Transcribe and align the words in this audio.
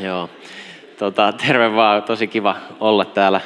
Joo. 0.00 0.30
Tota, 0.98 1.32
terve 1.32 1.74
vaan, 1.74 2.02
tosi 2.02 2.26
kiva 2.26 2.56
olla 2.80 3.04
täällä 3.04 3.40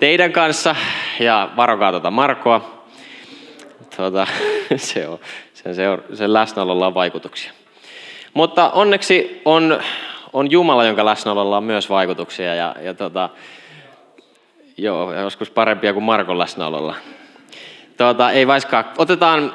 teidän 0.00 0.32
kanssa 0.32 0.76
ja 1.20 1.50
varokaa 1.56 1.90
tuota 1.90 2.10
Markoa. 2.10 2.84
Tota, 3.96 4.26
se 4.76 5.08
on, 5.08 5.18
sen, 5.54 5.74
seura- 5.74 6.16
sen 6.16 6.32
läsnäololla 6.32 6.86
on 6.86 6.94
vaikutuksia. 6.94 7.52
Mutta 8.34 8.70
onneksi 8.70 9.42
on, 9.44 9.80
on 10.32 10.50
Jumala, 10.50 10.84
jonka 10.84 11.04
läsnäololla 11.04 11.56
on 11.56 11.64
myös 11.64 11.90
vaikutuksia 11.90 12.54
ja, 12.54 12.76
ja 12.82 12.94
tota, 12.94 13.28
joo, 14.76 15.14
joskus 15.14 15.50
parempia 15.50 15.92
kuin 15.92 16.04
Markon 16.04 16.38
läsnäololla. 16.38 16.94
Tota, 17.96 18.30
ei 18.30 18.46
vaiskaan. 18.46 18.84
Otetaan, 18.98 19.54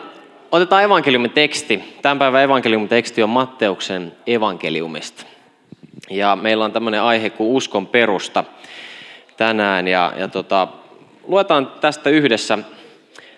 otetaan 0.52 0.84
evankeliumin 0.84 1.32
teksti. 1.32 1.98
Tämän 2.02 2.20
päivän 2.20 2.44
evankeliumin 2.44 2.90
teksti 2.90 3.24
on 3.24 3.30
Matteuksen 3.30 4.12
evankeliumista. 4.28 5.35
Ja 6.10 6.36
meillä 6.36 6.66
on 6.66 6.72
tämmöinen 6.72 7.02
aihe 7.02 7.30
kuin 7.30 7.50
uskon 7.50 7.88
perusta 7.88 8.44
tänään. 9.38 9.88
Ja, 9.88 10.14
ja 10.18 10.28
tota, 10.28 10.68
luetaan 11.28 11.72
tästä 11.82 12.10
yhdessä 12.10 12.58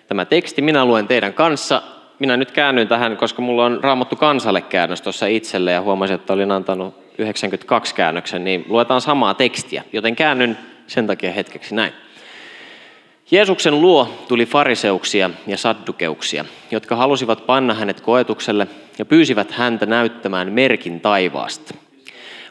tämä 0.06 0.24
teksti. 0.24 0.62
Minä 0.62 0.84
luen 0.84 1.08
teidän 1.08 1.34
kanssa. 1.34 1.82
Minä 2.18 2.36
nyt 2.36 2.50
käännyn 2.50 2.88
tähän, 2.88 3.16
koska 3.16 3.42
mulla 3.42 3.64
on 3.64 3.78
raamattu 3.82 4.16
kansalle 4.16 4.60
käännös 4.60 5.02
tuossa 5.02 5.26
itselle 5.26 5.72
ja 5.72 5.80
huomasin, 5.80 6.14
että 6.14 6.32
olin 6.32 6.50
antanut 6.50 6.94
92 7.18 7.94
käännöksen, 7.94 8.44
niin 8.44 8.64
luetaan 8.68 9.00
samaa 9.00 9.34
tekstiä. 9.34 9.82
Joten 9.92 10.16
käännyn 10.16 10.58
sen 10.86 11.06
takia 11.06 11.32
hetkeksi 11.32 11.74
näin. 11.74 11.92
Jeesuksen 13.30 13.80
luo 13.80 14.24
tuli 14.28 14.46
fariseuksia 14.46 15.30
ja 15.46 15.56
saddukeuksia, 15.56 16.44
jotka 16.70 16.96
halusivat 16.96 17.46
panna 17.46 17.74
hänet 17.74 18.00
koetukselle 18.00 18.66
ja 18.98 19.04
pyysivät 19.04 19.50
häntä 19.50 19.86
näyttämään 19.86 20.52
merkin 20.52 21.00
taivaasta. 21.00 21.74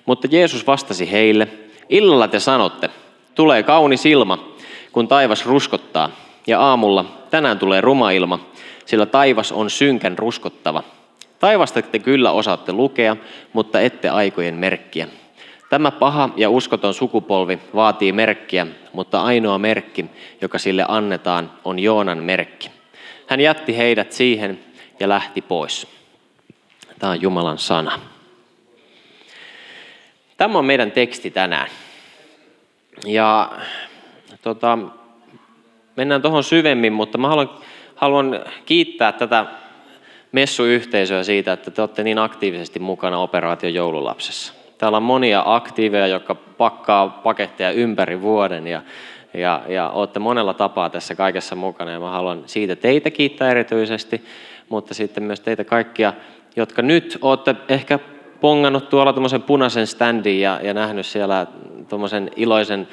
Mutta 0.07 0.27
Jeesus 0.31 0.67
vastasi 0.67 1.11
heille, 1.11 1.47
illalla 1.89 2.27
te 2.27 2.39
sanotte, 2.39 2.89
tulee 3.35 3.63
kaunis 3.63 4.05
ilma, 4.05 4.53
kun 4.91 5.07
taivas 5.07 5.45
ruskottaa, 5.45 6.09
ja 6.47 6.61
aamulla 6.61 7.05
tänään 7.29 7.59
tulee 7.59 7.81
ruma 7.81 8.11
ilma, 8.11 8.39
sillä 8.85 9.05
taivas 9.05 9.51
on 9.51 9.69
synkän 9.69 10.17
ruskottava. 10.17 10.83
Taivasta 11.39 11.81
te 11.81 11.99
kyllä 11.99 12.31
osaatte 12.31 12.73
lukea, 12.73 13.15
mutta 13.53 13.79
ette 13.81 14.09
aikojen 14.09 14.55
merkkiä. 14.55 15.07
Tämä 15.69 15.91
paha 15.91 16.29
ja 16.37 16.49
uskoton 16.49 16.93
sukupolvi 16.93 17.59
vaatii 17.75 18.11
merkkiä, 18.11 18.67
mutta 18.93 19.21
ainoa 19.21 19.57
merkki, 19.57 20.05
joka 20.41 20.59
sille 20.59 20.85
annetaan, 20.87 21.51
on 21.65 21.79
Joonan 21.79 22.17
merkki. 22.17 22.69
Hän 23.27 23.39
jätti 23.39 23.77
heidät 23.77 24.11
siihen 24.11 24.59
ja 24.99 25.09
lähti 25.09 25.41
pois. 25.41 25.87
Tämä 26.99 27.11
on 27.11 27.21
Jumalan 27.21 27.57
sana. 27.57 27.99
Tämä 30.37 30.59
on 30.59 30.65
meidän 30.65 30.91
teksti 30.91 31.31
tänään. 31.31 31.67
Ja 33.05 33.51
tota, 34.41 34.77
mennään 35.95 36.21
tuohon 36.21 36.43
syvemmin, 36.43 36.93
mutta 36.93 37.17
mä 37.17 37.27
haluan, 37.27 37.49
haluan 37.95 38.39
kiittää 38.65 39.11
tätä 39.11 39.45
messuyhteisöä 40.31 41.23
siitä, 41.23 41.53
että 41.53 41.71
te 41.71 41.81
olette 41.81 42.03
niin 42.03 42.17
aktiivisesti 42.17 42.79
mukana 42.79 43.19
operaatio 43.19 43.69
joululapsessa. 43.69 44.53
Täällä 44.77 44.97
on 44.97 45.03
monia 45.03 45.43
aktiiveja, 45.45 46.07
jotka 46.07 46.35
pakkaa 46.35 47.09
paketteja 47.09 47.71
ympäri 47.71 48.21
vuoden 48.21 48.67
ja, 48.67 48.81
ja, 49.33 49.61
ja 49.67 49.89
olette 49.89 50.19
monella 50.19 50.53
tapaa 50.53 50.89
tässä 50.89 51.15
kaikessa 51.15 51.55
mukana 51.55 51.91
ja 51.91 51.99
mä 51.99 52.09
haluan 52.09 52.43
siitä 52.45 52.75
teitä 52.75 53.11
kiittää 53.11 53.51
erityisesti, 53.51 54.25
mutta 54.69 54.93
sitten 54.93 55.23
myös 55.23 55.39
teitä 55.39 55.63
kaikkia, 55.63 56.13
jotka 56.55 56.81
nyt 56.81 57.17
olette 57.21 57.55
ehkä 57.69 57.99
pongannut 58.41 58.89
tuolla 58.89 59.13
tuommoisen 59.13 59.41
punaisen 59.41 59.87
standin 59.87 60.41
ja, 60.41 60.59
ja 60.63 60.73
nähnyt 60.73 61.05
siellä 61.05 61.47
tuommoisen 61.89 62.31
iloisen 62.35 62.87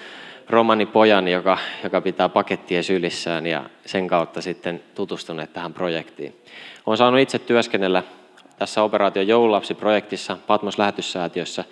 romanipojan, 0.51 1.29
joka, 1.29 1.59
joka 1.85 2.01
pitää 2.01 2.29
pakettia 2.29 2.83
sylissään 2.83 3.47
ja 3.47 3.65
sen 3.87 4.09
kautta 4.09 4.43
sitten 4.43 4.83
tutustuneet 4.95 5.53
tähän 5.53 5.75
projektiin. 5.75 6.37
Olen 6.87 6.99
saanut 6.99 7.21
itse 7.21 7.39
työskennellä 7.39 8.03
tässä 8.59 8.83
Operaatio 8.83 9.23
Joululapsi-projektissa 9.23 10.39
Patmos 10.47 10.79
lähetyssäätiössä 10.79 11.65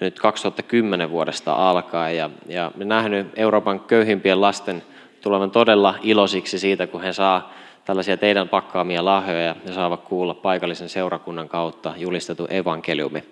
nyt 0.00 0.20
2010 0.20 1.10
vuodesta 1.10 1.52
alkaen 1.52 2.16
ja, 2.16 2.30
ja 2.48 2.72
nähnyt 2.76 3.26
Euroopan 3.36 3.80
köyhimpien 3.80 4.40
lasten 4.40 4.82
tulevan 5.20 5.50
todella 5.50 5.94
iloisiksi 6.02 6.58
siitä, 6.58 6.86
kun 6.86 7.02
he 7.02 7.12
saa 7.12 7.52
tällaisia 7.86 8.16
teidän 8.16 8.48
pakkaamia 8.48 9.04
lahjoja 9.04 9.56
ja 9.64 9.72
saavat 9.74 10.00
kuulla 10.00 10.34
paikallisen 10.34 10.88
seurakunnan 10.88 11.48
kautta 11.48 11.94
julistettu 11.96 12.46
evankeliumi. 12.50 13.24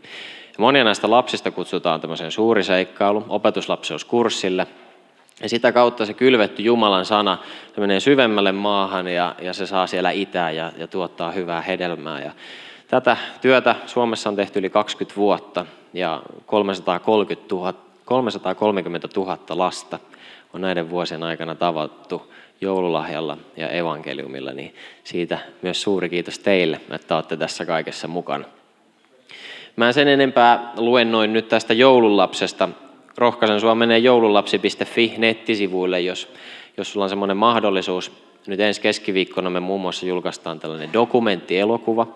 Monia 0.58 0.84
näistä 0.84 1.10
lapsista 1.10 1.50
kutsutaan 1.50 2.00
tämmöiseen 2.00 2.30
seikkailu, 2.62 3.24
opetuslapseuskurssille. 3.28 4.66
Ja 5.42 5.48
sitä 5.48 5.72
kautta 5.72 6.06
se 6.06 6.14
kylvetty 6.14 6.62
Jumalan 6.62 7.04
sana 7.04 7.38
se 7.74 7.80
menee 7.80 8.00
syvemmälle 8.00 8.52
maahan 8.52 9.08
ja, 9.08 9.34
ja 9.42 9.52
se 9.52 9.66
saa 9.66 9.86
siellä 9.86 10.10
itää 10.10 10.50
ja, 10.50 10.72
ja 10.76 10.86
tuottaa 10.86 11.32
hyvää 11.32 11.60
hedelmää. 11.60 12.20
Ja 12.20 12.32
tätä 12.88 13.16
työtä 13.40 13.74
Suomessa 13.86 14.28
on 14.28 14.36
tehty 14.36 14.58
yli 14.58 14.70
20 14.70 15.16
vuotta 15.16 15.66
ja 15.92 16.22
330 16.46 17.54
000, 17.54 17.74
330 18.04 19.08
000 19.16 19.38
lasta 19.48 19.98
on 20.52 20.60
näiden 20.60 20.90
vuosien 20.90 21.22
aikana 21.22 21.54
tavattu 21.54 22.34
joululahjalla 22.60 23.38
ja 23.56 23.68
evankeliumilla, 23.68 24.52
niin 24.52 24.74
siitä 25.04 25.38
myös 25.62 25.82
suuri 25.82 26.08
kiitos 26.08 26.38
teille, 26.38 26.80
että 26.90 27.16
olette 27.16 27.36
tässä 27.36 27.64
kaikessa 27.64 28.08
mukana. 28.08 28.44
Mä 29.76 29.86
en 29.86 29.94
sen 29.94 30.08
enempää 30.08 30.72
luennoin 30.76 31.32
nyt 31.32 31.48
tästä 31.48 31.74
joululapsesta. 31.74 32.68
Rohkaisen 33.18 33.60
sua 33.60 33.74
menee 33.74 33.98
joululapsi.fi 33.98 35.14
nettisivuille, 35.18 36.00
jos, 36.00 36.32
jos 36.76 36.92
sulla 36.92 37.04
on 37.04 37.10
semmoinen 37.10 37.36
mahdollisuus. 37.36 38.12
Nyt 38.46 38.60
ensi 38.60 38.80
keskiviikkona 38.80 39.50
me 39.50 39.60
muun 39.60 39.80
muassa 39.80 40.06
julkaistaan 40.06 40.60
tällainen 40.60 40.92
dokumenttielokuva 40.92 42.06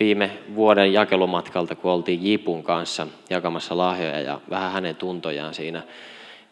viime 0.00 0.30
vuoden 0.54 0.92
jakelumatkalta, 0.92 1.74
kun 1.74 1.90
oltiin 1.90 2.26
Jipun 2.26 2.62
kanssa 2.62 3.06
jakamassa 3.30 3.76
lahjoja 3.76 4.20
ja 4.20 4.40
vähän 4.50 4.72
hänen 4.72 4.96
tuntojaan 4.96 5.54
siinä 5.54 5.82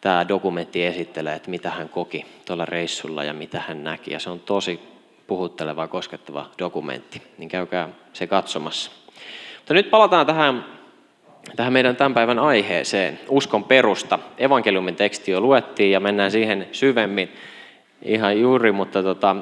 tämä 0.02 0.28
dokumentti 0.28 0.84
esittelee, 0.84 1.34
että 1.34 1.50
mitä 1.50 1.70
hän 1.70 1.88
koki 1.88 2.26
tuolla 2.44 2.64
reissulla 2.64 3.24
ja 3.24 3.32
mitä 3.32 3.62
hän 3.68 3.84
näki. 3.84 4.12
Ja 4.12 4.18
se 4.18 4.30
on 4.30 4.40
tosi 4.40 4.80
puhutteleva, 5.26 5.88
koskettava 5.88 6.50
dokumentti, 6.58 7.22
niin 7.38 7.48
käykää 7.48 7.88
se 8.12 8.26
katsomassa. 8.26 8.90
Mutta 9.56 9.74
nyt 9.74 9.90
palataan 9.90 10.26
tähän, 10.26 10.64
tähän 11.56 11.72
meidän 11.72 11.96
tämän 11.96 12.14
päivän 12.14 12.38
aiheeseen, 12.38 13.20
uskon 13.28 13.64
perusta. 13.64 14.18
Evankeliumin 14.38 14.96
teksti 14.96 15.30
jo 15.30 15.40
luettiin 15.40 15.90
ja 15.90 16.00
mennään 16.00 16.30
siihen 16.30 16.68
syvemmin 16.72 17.32
ihan 18.02 18.40
juuri, 18.40 18.72
mutta 18.72 19.02
tota, 19.02 19.36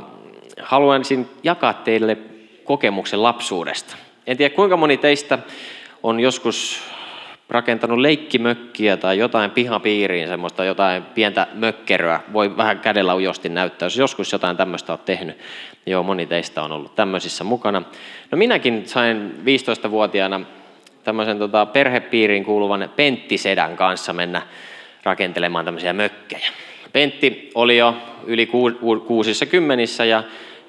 haluaisin 0.62 1.28
jakaa 1.42 1.72
teille 1.72 2.18
kokemuksen 2.64 3.22
lapsuudesta. 3.22 3.96
En 4.26 4.36
tiedä 4.36 4.54
kuinka 4.54 4.76
moni 4.76 4.96
teistä 4.96 5.38
on 6.02 6.20
joskus 6.20 6.82
rakentanut 7.50 7.98
leikkimökkiä 7.98 8.96
tai 8.96 9.18
jotain 9.18 9.50
pihapiiriin, 9.50 10.28
semmoista 10.28 10.64
jotain 10.64 11.02
pientä 11.02 11.46
mökkeröä, 11.54 12.20
voi 12.32 12.56
vähän 12.56 12.78
kädellä 12.78 13.14
ujosti 13.14 13.48
näyttää, 13.48 13.86
jos 13.86 13.96
joskus 13.96 14.32
jotain 14.32 14.56
tämmöistä 14.56 14.92
olet 14.92 15.04
tehnyt. 15.04 15.38
Joo, 15.86 16.02
moni 16.02 16.26
teistä 16.26 16.62
on 16.62 16.72
ollut 16.72 16.94
tämmöisissä 16.94 17.44
mukana. 17.44 17.82
No 18.30 18.38
minäkin 18.38 18.88
sain 18.88 19.34
15-vuotiaana 19.44 20.40
tämmöisen 21.04 21.38
tota, 21.38 21.66
perhepiiriin 21.66 22.44
kuuluvan 22.44 22.90
Penttisedän 22.96 23.76
kanssa 23.76 24.12
mennä 24.12 24.42
rakentelemaan 25.02 25.64
tämmöisiä 25.64 25.92
mökkejä. 25.92 26.48
Pentti 26.92 27.50
oli 27.54 27.76
jo 27.76 27.96
yli 28.26 28.48
kuusissa 29.06 29.46
kymmenissä 29.46 30.04
ja 30.04 30.22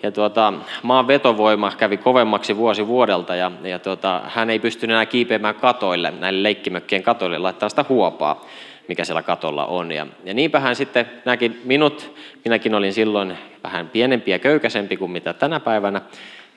ja 0.04 0.12
tuota, 0.12 0.54
maan 0.84 1.08
vetovoima 1.08 1.72
kävi 1.78 1.98
kovemmaksi 1.98 2.58
vuosi 2.58 2.88
vuodelta 2.88 3.36
ja, 3.36 3.52
ja 3.64 3.80
tuota, 3.80 4.22
hän 4.26 4.50
ei 4.50 4.60
pystynyt 4.60 4.94
enää 4.94 5.06
kiipeämään 5.06 5.56
katoille, 5.56 6.14
näille 6.20 6.44
leikkimökkien 6.44 7.04
katoille, 7.04 7.38
laittaa 7.38 7.70
sitä 7.70 7.86
huopaa, 7.90 8.46
mikä 8.88 9.06
siellä 9.06 9.22
katolla 9.22 9.66
on. 9.66 9.92
Ja, 9.92 10.08
ja 10.24 10.34
niinpä 10.34 10.60
hän 10.60 10.76
sitten 10.76 11.06
näki 11.26 11.62
minut, 11.64 12.16
minäkin 12.46 12.76
olin 12.76 12.94
silloin 12.94 13.38
vähän 13.64 13.90
pienempi 13.90 14.32
ja 14.32 14.40
köykäisempi 14.40 14.98
kuin 14.98 15.12
mitä 15.12 15.34
tänä 15.34 15.60
päivänä, 15.60 16.02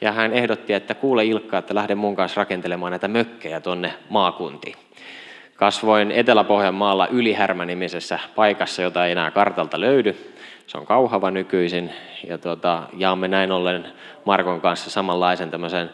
ja 0.00 0.12
hän 0.12 0.32
ehdotti, 0.32 0.73
että 0.73 0.94
kuule 0.94 1.25
Ilkka, 1.25 1.58
että 1.58 1.75
lähde 1.75 1.94
mun 1.94 2.17
kanssa 2.17 2.41
rakentelemaan 2.41 2.91
näitä 2.93 3.08
mökkejä 3.08 3.61
tuonne 3.61 3.94
maakuntiin. 4.08 4.75
Kasvoin 5.56 6.12
Etelä-Pohjanmaalla 6.12 7.06
Ylihärmä-nimisessä 7.06 8.19
paikassa, 8.35 8.83
jota 8.83 9.06
ei 9.06 9.12
enää 9.12 9.31
kartalta 9.31 9.81
löydy. 9.81 10.35
Se 10.67 10.79
on 10.79 10.87
kauhava 10.87 11.31
nykyisin 11.31 11.91
ja 12.29 12.39
tuota, 12.39 12.83
jaamme 12.97 13.29
näin 13.29 13.53
ollen 13.53 13.93
Markon 14.25 14.61
kanssa 14.61 14.91
samanlaisen 14.91 15.51
tämmöisen 15.51 15.91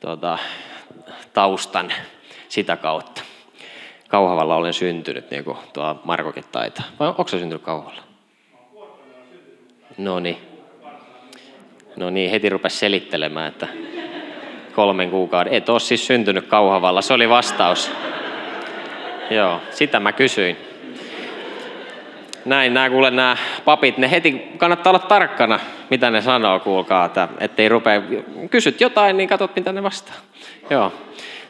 tuota, 0.00 0.38
taustan 1.32 1.92
sitä 2.48 2.76
kautta. 2.76 3.22
Kauhavalla 4.08 4.56
olen 4.56 4.72
syntynyt, 4.72 5.30
niin 5.30 5.44
kuin 5.44 5.56
tuo 5.72 6.00
Markokin 6.04 6.44
taitaa. 6.52 6.84
Vai 7.00 7.08
onko 7.08 7.28
se 7.28 7.38
syntynyt 7.38 7.62
Kauhavalla? 7.62 8.02
No 9.98 10.20
niin. 10.20 10.38
No 11.96 12.10
niin, 12.10 12.30
heti 12.30 12.48
rupesi 12.48 12.76
selittelemään, 12.76 13.48
että 13.48 13.68
kolmen 14.74 15.10
kuukauden. 15.10 15.52
Et 15.52 15.68
ole 15.68 15.80
siis 15.80 16.06
syntynyt 16.06 16.46
Kauhavalla, 16.46 17.02
se 17.02 17.14
oli 17.14 17.28
vastaus. 17.28 17.90
Joo, 19.34 19.60
sitä 19.70 20.00
mä 20.00 20.12
kysyin. 20.12 20.56
Näin, 22.44 22.74
nämä 22.74 22.90
kuule 22.90 23.10
nämä 23.10 23.36
papit, 23.64 23.98
ne 23.98 24.10
heti 24.10 24.52
kannattaa 24.56 24.90
olla 24.90 24.98
tarkkana, 24.98 25.60
mitä 25.90 26.10
ne 26.10 26.22
sanoo, 26.22 26.60
kuulkaa, 26.60 27.04
että 27.04 27.28
ettei 27.40 27.68
rupea, 27.68 28.02
kysyt 28.50 28.80
jotain, 28.80 29.16
niin 29.16 29.28
katsot, 29.28 29.56
mitä 29.56 29.72
ne 29.72 29.82
vastaa. 29.82 30.14
Joo. 30.70 30.92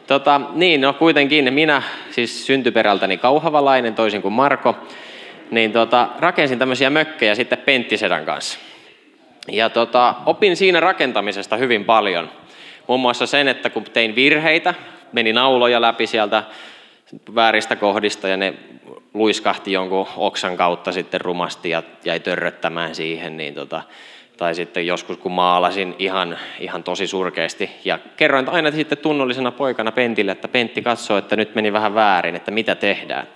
Tota, 0.07 0.41
niin, 0.53 0.81
no 0.81 0.93
kuitenkin 0.93 1.53
minä, 1.53 1.81
siis 2.11 2.45
syntyperältäni 2.45 3.17
kauhavalainen, 3.17 3.95
toisin 3.95 4.21
kuin 4.21 4.33
Marko, 4.33 4.75
niin 5.51 5.71
tota, 5.71 6.07
rakensin 6.19 6.59
tämmöisiä 6.59 6.89
mökkejä 6.89 7.35
sitten 7.35 7.57
Penttisedän 7.57 8.25
kanssa. 8.25 8.59
Ja 9.51 9.69
tota, 9.69 10.15
opin 10.25 10.55
siinä 10.55 10.79
rakentamisesta 10.79 11.57
hyvin 11.57 11.85
paljon. 11.85 12.29
Muun 12.87 12.99
muassa 12.99 13.25
sen, 13.25 13.47
että 13.47 13.69
kun 13.69 13.83
tein 13.83 14.15
virheitä, 14.15 14.73
meni 15.11 15.33
nauloja 15.33 15.81
läpi 15.81 16.07
sieltä 16.07 16.43
vääristä 17.35 17.75
kohdista 17.75 18.27
ja 18.27 18.37
ne 18.37 18.53
luiskahti 19.13 19.71
jonkun 19.71 20.07
oksan 20.17 20.57
kautta 20.57 20.91
sitten 20.91 21.21
rumasti 21.21 21.69
ja 21.69 21.83
jäi 22.05 22.19
törröttämään 22.19 22.95
siihen, 22.95 23.37
niin 23.37 23.53
tota, 23.53 23.83
tai 24.37 24.55
sitten 24.55 24.87
joskus 24.87 25.17
kun 25.17 25.31
maalasin 25.31 25.95
ihan, 25.99 26.37
ihan 26.59 26.83
tosi 26.83 27.07
surkeasti 27.07 27.69
ja 27.85 27.99
kerroin 28.17 28.49
aina 28.49 28.71
sitten 28.71 28.97
tunnollisena 28.97 29.51
poikana 29.51 29.91
Pentille, 29.91 30.31
että 30.31 30.47
Pentti 30.47 30.81
katsoo, 30.81 31.17
että 31.17 31.35
nyt 31.35 31.55
meni 31.55 31.73
vähän 31.73 31.95
väärin, 31.95 32.35
että 32.35 32.51
mitä 32.51 32.75
tehdään. 32.75 33.27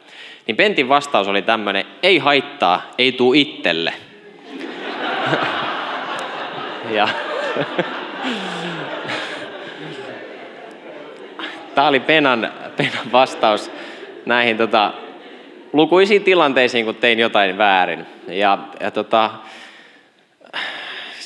Niin 0.48 0.58
Pentin 0.58 0.90
vastaus 0.90 1.28
oli 1.28 1.42
tämmöinen, 1.42 1.86
ei 2.04 2.18
haittaa, 2.18 2.82
ei 2.98 3.12
tuu 3.12 3.34
itselle. 3.34 3.94
ja 6.98 7.08
Tämä 11.78 11.88
oli 11.88 12.00
Penan, 12.00 12.52
Penan 12.78 13.12
vastaus 13.12 13.72
näihin 14.26 14.58
tota, 14.58 14.94
lukuisiin 15.74 16.24
tilanteisiin, 16.24 16.86
kun 16.86 16.96
tein 16.96 17.20
jotain 17.20 17.58
väärin. 17.58 18.06
Ja, 18.28 18.58
ja 18.80 18.92
tota, 18.92 19.32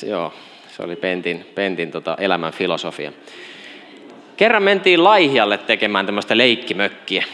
joo, 0.06 0.32
se 0.68 0.82
oli 0.82 0.96
Pentin, 0.96 1.50
Pentin 1.54 1.90
tota 1.90 2.16
elämän 2.20 2.52
filosofia. 2.52 3.12
Kerran 4.36 4.62
mentiin 4.62 5.04
Laihialle 5.04 5.58
tekemään 5.58 6.06
tämmöistä 6.06 6.36
leikkimökkiä. 6.36 7.24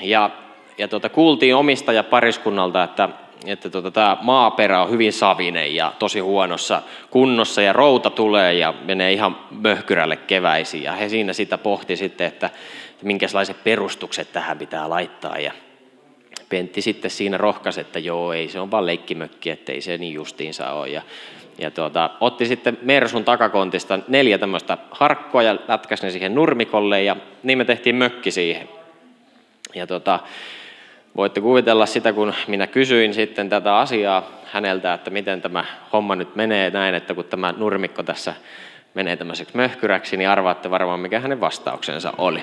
Ja, 0.00 0.30
ja 0.78 0.88
tota, 0.88 1.08
kuultiin 1.08 1.54
omistaja 1.54 2.04
pariskunnalta, 2.04 2.82
että, 2.82 3.08
että 3.46 3.70
tota, 3.70 3.90
tämä 3.90 4.16
maaperä 4.20 4.82
on 4.82 4.90
hyvin 4.90 5.12
savinen 5.12 5.74
ja 5.74 5.92
tosi 5.98 6.20
huonossa 6.20 6.82
kunnossa 7.10 7.62
ja 7.62 7.72
routa 7.72 8.10
tulee 8.10 8.54
ja 8.54 8.74
menee 8.84 9.12
ihan 9.12 9.38
möhkyrälle 9.50 10.16
keväisin. 10.16 10.82
Ja 10.82 10.92
he 10.92 11.08
siinä 11.08 11.32
sitä 11.32 11.58
pohti 11.58 11.96
sitten, 11.96 12.26
että, 12.26 12.46
että 12.46 13.06
minkälaiset 13.06 13.64
perustukset 13.64 14.32
tähän 14.32 14.58
pitää 14.58 14.90
laittaa. 14.90 15.38
Ja 15.38 15.52
Pentti 16.48 16.82
sitten 16.82 17.10
siinä 17.10 17.38
rohkaisi, 17.38 17.80
että 17.80 17.98
joo, 17.98 18.32
ei 18.32 18.48
se 18.48 18.60
on 18.60 18.70
vaan 18.70 18.86
leikkimökki, 18.86 19.50
ettei 19.50 19.80
se 19.80 19.98
niin 19.98 20.14
justiinsa 20.14 20.72
ole. 20.72 20.88
Ja, 20.88 21.02
ja 21.58 21.70
tuota, 21.70 22.10
otti 22.20 22.46
sitten 22.46 22.78
Mersun 22.82 23.24
takakontista 23.24 23.98
neljä 24.08 24.38
tämmöistä 24.38 24.78
harkkoa 24.90 25.42
ja 25.42 25.56
lätkäsi 25.68 26.02
ne 26.02 26.10
siihen 26.10 26.34
nurmikolle 26.34 27.02
ja 27.02 27.16
niin 27.42 27.58
me 27.58 27.64
tehtiin 27.64 27.96
mökki 27.96 28.30
siihen. 28.30 28.68
Ja 29.74 29.86
tuota, 29.86 30.20
voitte 31.16 31.40
kuvitella 31.40 31.86
sitä, 31.86 32.12
kun 32.12 32.34
minä 32.46 32.66
kysyin 32.66 33.14
sitten 33.14 33.48
tätä 33.48 33.76
asiaa 33.76 34.30
häneltä, 34.44 34.94
että 34.94 35.10
miten 35.10 35.42
tämä 35.42 35.64
homma 35.92 36.16
nyt 36.16 36.36
menee 36.36 36.70
näin, 36.70 36.94
että 36.94 37.14
kun 37.14 37.24
tämä 37.24 37.54
nurmikko 37.56 38.02
tässä 38.02 38.34
menee 38.94 39.16
tämmöiseksi 39.16 39.56
möhkyräksi, 39.56 40.16
niin 40.16 40.28
arvaatte 40.28 40.70
varmaan, 40.70 41.00
mikä 41.00 41.20
hänen 41.20 41.40
vastauksensa 41.40 42.12
oli. 42.18 42.42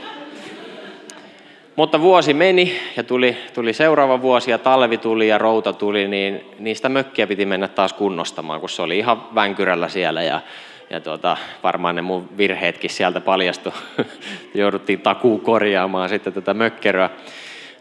Mutta 1.76 2.02
vuosi 2.02 2.34
meni 2.34 2.80
ja 2.98 3.04
tuli, 3.04 3.38
tuli 3.54 3.74
seuraava 3.74 4.22
vuosi 4.22 4.52
ja 4.52 4.58
talvi 4.58 4.98
tuli 4.98 5.28
ja 5.28 5.38
routa 5.38 5.74
tuli, 5.74 6.08
niin 6.08 6.46
niistä 6.60 6.90
mökkiä 6.90 7.28
piti 7.28 7.46
mennä 7.46 7.68
taas 7.68 7.94
kunnostamaan, 7.94 8.60
kun 8.60 8.70
se 8.70 8.82
oli 8.82 8.98
ihan 8.98 9.36
vänkyrällä 9.36 9.90
siellä 9.90 10.24
ja, 10.24 10.42
ja 10.90 11.02
tuota, 11.02 11.38
varmaan 11.64 11.96
ne 11.96 12.02
mun 12.02 12.30
virheetkin 12.38 12.90
sieltä 12.90 13.22
paljastu. 13.22 13.74
Jouduttiin 14.54 15.02
takuu 15.02 15.38
korjaamaan 15.40 16.10
sitten 16.10 16.34
tätä 16.34 16.54
mökkeröä. 16.54 17.10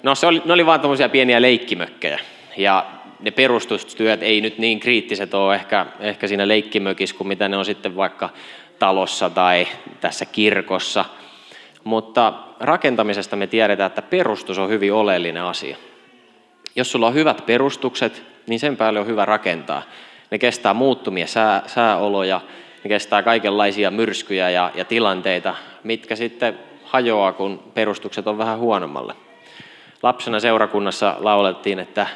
No 0.03 0.15
se 0.15 0.27
oli, 0.27 0.43
ne 0.45 0.53
oli 0.53 0.67
vaan 0.67 0.81
tämmöisiä 0.81 1.09
pieniä 1.09 1.43
leikkimökkejä 1.43 2.19
ja 2.57 2.87
ne 3.21 3.31
perustustyöt 3.31 4.23
ei 4.23 4.41
nyt 4.41 4.59
niin 4.59 4.81
kriittiset 4.81 5.35
ole 5.35 5.55
ehkä, 5.55 5.87
ehkä 6.01 6.27
siinä 6.27 6.49
leikkimökissä 6.49 7.17
kuin 7.17 7.29
mitä 7.29 7.49
ne 7.49 7.57
on 7.57 7.65
sitten 7.65 7.97
vaikka 7.97 8.31
talossa 8.79 9.31
tai 9.31 9.67
tässä 10.01 10.25
kirkossa– 10.25 11.05
mutta 11.85 12.33
rakentamisesta 12.61 13.37
me 13.37 13.47
tiedetään, 13.47 13.87
että 13.87 14.03
perustus 14.03 14.59
on 14.59 14.69
hyvin 14.69 14.93
oleellinen 14.93 15.43
asia. 15.43 15.77
Jos 16.77 16.93
sulla 16.93 17.07
on 17.07 17.15
hyvät 17.15 17.47
perustukset, 17.47 18.23
niin 18.47 18.61
sen 18.61 18.77
päälle 18.77 19.01
on 19.01 19.07
hyvä 19.07 19.25
rakentaa. 19.25 19.83
Ne 20.31 20.39
kestää 20.39 20.75
muuttumia 20.75 21.27
sää, 21.27 21.63
sääoloja, 21.67 22.41
ne 22.85 22.89
kestää 22.89 23.23
kaikenlaisia 23.23 23.91
myrskyjä 23.91 24.51
ja, 24.51 24.71
ja 24.75 24.85
tilanteita, 24.85 25.55
mitkä 25.85 26.17
sitten 26.17 26.59
hajoaa, 26.85 27.33
kun 27.33 27.63
perustukset 27.75 28.27
on 28.27 28.39
vähän 28.39 28.59
huonommalle. 28.59 29.15
Lapsena 30.03 30.41
seurakunnassa 30.41 31.17
laulettiin, 31.19 31.79
että, 31.79 32.07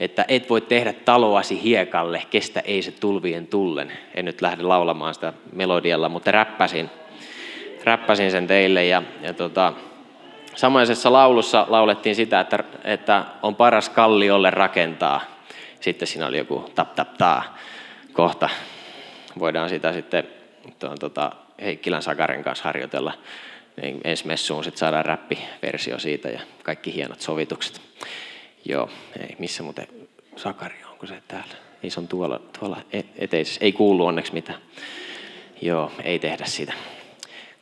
että 0.00 0.24
et 0.28 0.50
voi 0.50 0.60
tehdä 0.60 0.92
taloasi 0.92 1.62
hiekalle, 1.62 2.22
kestä 2.30 2.60
ei 2.60 2.82
se 2.82 2.90
tulvien 2.90 3.46
tullen. 3.46 3.92
En 4.14 4.24
nyt 4.24 4.40
lähde 4.40 4.62
laulamaan 4.62 5.14
sitä 5.14 5.32
melodialla, 5.52 6.08
mutta 6.08 6.30
räppäsin 6.30 6.90
räppäsin 7.84 8.30
sen 8.30 8.46
teille. 8.46 8.84
Ja, 8.84 9.02
ja 9.22 9.34
tota, 9.34 9.72
samaisessa 10.54 11.12
laulussa 11.12 11.66
laulettiin 11.68 12.16
sitä, 12.16 12.40
että, 12.40 12.64
että 12.84 13.24
on 13.42 13.56
paras 13.56 13.88
kalliolle 13.88 14.50
rakentaa. 14.50 15.20
Sitten 15.80 16.08
siinä 16.08 16.26
oli 16.26 16.38
joku 16.38 16.70
tap 16.74 16.94
tap 16.94 17.14
taa 17.18 17.56
kohta. 18.12 18.48
Voidaan 19.38 19.68
sitä 19.68 19.92
sitten 19.92 20.24
tuon, 20.78 20.98
tota, 20.98 21.32
Heikkilän 21.62 22.02
Sakaren 22.02 22.44
kanssa 22.44 22.64
harjoitella. 22.64 23.12
Niin 23.82 24.00
ensi 24.04 24.26
messuun 24.26 24.64
sitten 24.64 24.78
saadaan 24.78 25.04
räppiversio 25.04 25.98
siitä 25.98 26.28
ja 26.28 26.40
kaikki 26.62 26.94
hienot 26.94 27.20
sovitukset. 27.20 27.80
Joo, 28.64 28.90
ei, 29.20 29.36
missä 29.38 29.62
muuten 29.62 29.86
Sakari, 30.36 30.76
onko 30.90 31.06
se 31.06 31.22
täällä? 31.28 31.54
Ei, 31.82 31.90
se 31.90 32.00
on 32.00 32.08
tuolla, 32.08 32.40
tuolla 32.58 32.76
e-, 32.92 33.02
eteisessä. 33.18 33.64
Ei 33.64 33.72
kuulu 33.72 34.06
onneksi 34.06 34.32
mitään. 34.32 34.58
Joo, 35.62 35.92
ei 36.04 36.18
tehdä 36.18 36.44
sitä. 36.44 36.72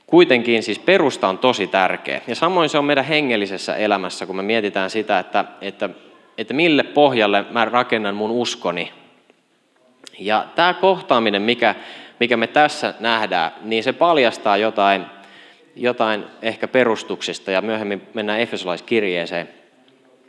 Kuitenkin 0.06 0.62
siis 0.62 0.78
perusta 0.78 1.28
on 1.28 1.38
tosi 1.38 1.66
tärkeä. 1.66 2.20
Ja 2.26 2.34
samoin 2.34 2.69
se 2.69 2.78
on 2.78 2.84
meidän 2.84 3.04
hengellisessä 3.04 3.76
elämässä, 3.76 4.26
kun 4.26 4.37
me 4.37 4.43
mietitään 4.43 4.90
sitä, 4.90 5.19
että, 5.19 5.44
että, 5.61 5.90
että 6.38 6.54
mille 6.54 6.83
pohjalle 6.83 7.44
mä 7.50 7.64
rakennan 7.64 8.14
mun 8.14 8.30
uskoni. 8.30 8.92
Ja 10.18 10.47
tämä 10.54 10.75
kohtaaminen, 10.75 11.42
mikä, 11.42 11.75
mikä 12.21 12.37
me 12.37 12.47
tässä 12.47 12.94
nähdään, 13.00 13.50
niin 13.62 13.85
se 13.85 13.92
paljastaa 13.92 14.56
jotain, 14.56 15.06
jotain 15.76 16.25
ehkä 16.42 16.68
perustuksista 16.68 17.50
ja 17.50 17.62
myöhemmin 17.62 18.02
mennään 18.14 18.40
Efesolaiskirjeeseen 18.40 19.48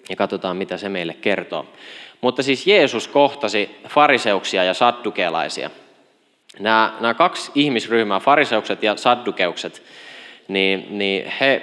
ja 0.10 0.16
katsotaan, 0.16 0.58
mitä 0.58 0.78
se 0.78 0.90
meille 0.90 1.14
kertoo. 1.14 1.66
Mutta 2.22 2.44
siis 2.44 2.68
Jeesus 2.68 3.08
kohtasi 3.08 3.70
fariseuksia 3.88 4.64
ja 4.64 4.74
saddukelaisia– 4.74 5.70
Nämä, 6.60 6.94
nämä 7.00 7.14
kaksi 7.14 7.52
ihmisryhmää, 7.56 8.20
fariseukset 8.20 8.84
ja 8.84 8.96
saddukeukset, 8.96 9.84
niin, 10.48 10.86
niin 10.90 11.32
he, 11.40 11.62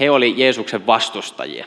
he 0.00 0.10
oli 0.10 0.34
Jeesuksen 0.36 0.86
vastustajia. 0.86 1.66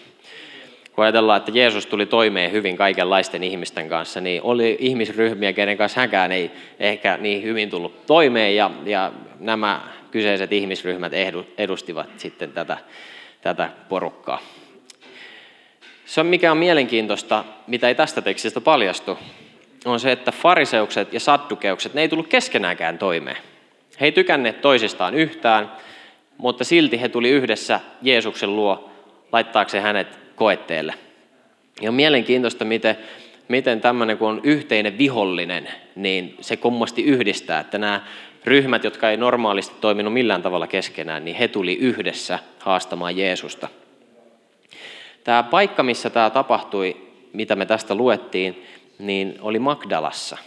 Kun 0.96 1.04
ajatellaan, 1.04 1.38
että 1.38 1.52
Jeesus 1.54 1.86
tuli 1.86 2.06
toimeen 2.06 2.52
hyvin 2.52 2.78
kaikenlaisten 2.78 3.44
ihmisten 3.44 3.90
kanssa, 3.90 4.22
niin 4.22 4.42
oli 4.42 4.78
ihmisryhmiä, 4.80 5.54
kenen 5.54 5.78
kanssa 5.78 6.00
hänkään 6.00 6.32
ei 6.32 6.52
ehkä 6.80 7.18
niin 7.18 7.44
hyvin 7.44 7.70
tullut 7.70 8.06
toimeen, 8.06 8.56
ja, 8.56 8.72
ja 8.86 9.12
nämä 9.46 9.82
kyseiset 10.12 10.52
ihmisryhmät 10.52 11.12
edustivat 11.58 12.10
sitten 12.18 12.52
tätä, 12.52 12.78
tätä 13.42 13.70
porukkaa. 13.90 14.42
Se 16.06 16.24
mikä 16.24 16.52
on 16.52 16.58
mielenkiintoista, 16.58 17.46
mitä 17.68 17.88
ei 17.88 17.96
tästä 17.96 18.22
tekstistä 18.22 18.62
paljastu, 18.62 19.18
on 19.86 20.00
se, 20.00 20.12
että 20.12 20.32
fariseukset 20.32 21.14
ja 21.14 21.20
saddukeukset, 21.20 21.94
ne 21.94 22.02
ei 22.02 22.10
tullut 22.10 22.28
keskenäänkään 22.28 22.98
toimeen. 22.98 23.38
He 24.00 24.06
ei 24.06 24.12
tykänneet 24.12 24.62
toisistaan 24.62 25.16
yhtään, 25.16 25.72
mutta 26.38 26.64
silti 26.64 27.02
he 27.02 27.10
tuli 27.10 27.30
yhdessä 27.30 27.80
Jeesuksen 28.02 28.56
luo 28.56 28.92
laittaakseen 29.32 29.84
hänet 29.84 30.20
koetteelle. 30.36 30.94
Ja 31.82 31.90
on 31.90 31.96
mielenkiintoista, 31.96 32.66
miten, 32.66 32.98
miten 33.48 33.82
tämmöinen, 33.82 34.18
kun 34.18 34.30
on 34.30 34.42
yhteinen 34.44 34.98
vihollinen, 34.98 35.68
niin 35.96 36.36
se 36.42 36.58
kummasti 36.58 37.04
yhdistää, 37.04 37.60
että 37.60 37.78
nämä 37.78 38.02
ryhmät, 38.46 38.84
jotka 38.84 39.10
ei 39.10 39.18
normaalisti 39.18 39.76
toiminut 39.82 40.14
millään 40.14 40.42
tavalla 40.42 40.68
keskenään, 40.68 41.26
niin 41.26 41.38
he 41.38 41.48
tuli 41.48 41.76
yhdessä 41.76 42.40
haastamaan 42.60 43.18
Jeesusta. 43.18 43.68
Tämä 45.24 45.44
paikka, 45.44 45.84
missä 45.84 46.10
tämä 46.10 46.30
tapahtui, 46.30 46.98
mitä 47.34 47.56
me 47.56 47.66
tästä 47.66 47.96
luettiin, 47.96 48.66
niin 49.00 49.38
oli 49.42 49.60
Magdalassa. 49.60 50.38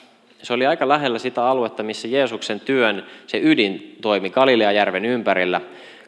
Se 0.43 0.53
oli 0.53 0.67
aika 0.67 0.89
lähellä 0.89 1.19
sitä 1.19 1.45
aluetta, 1.45 1.83
missä 1.83 2.09
Jeesuksen 2.09 2.61
työn 2.61 3.07
se 3.27 3.41
ydin 3.43 3.97
toimi 4.03 4.31
Galileajärven 4.31 5.05
ympärillä. 5.05 5.61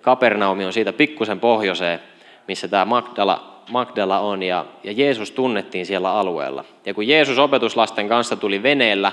Kapernaumi 0.03 0.65
on 0.65 0.73
siitä 0.73 0.93
pikkusen 0.93 1.41
pohjoiseen, 1.41 2.01
missä 2.49 2.69
tämä 2.69 2.85
Magdala, 2.85 3.63
Magdala 3.71 4.21
on, 4.21 4.43
ja, 4.43 4.65
ja 4.85 4.93
Jeesus 4.93 5.31
tunnettiin 5.31 5.87
siellä 5.87 6.13
alueella. 6.13 6.65
Ja 6.87 6.95
kun 6.95 7.09
Jeesus 7.09 7.39
opetuslasten 7.39 8.09
kanssa 8.09 8.37
tuli 8.37 8.63
veneellä 8.63 9.13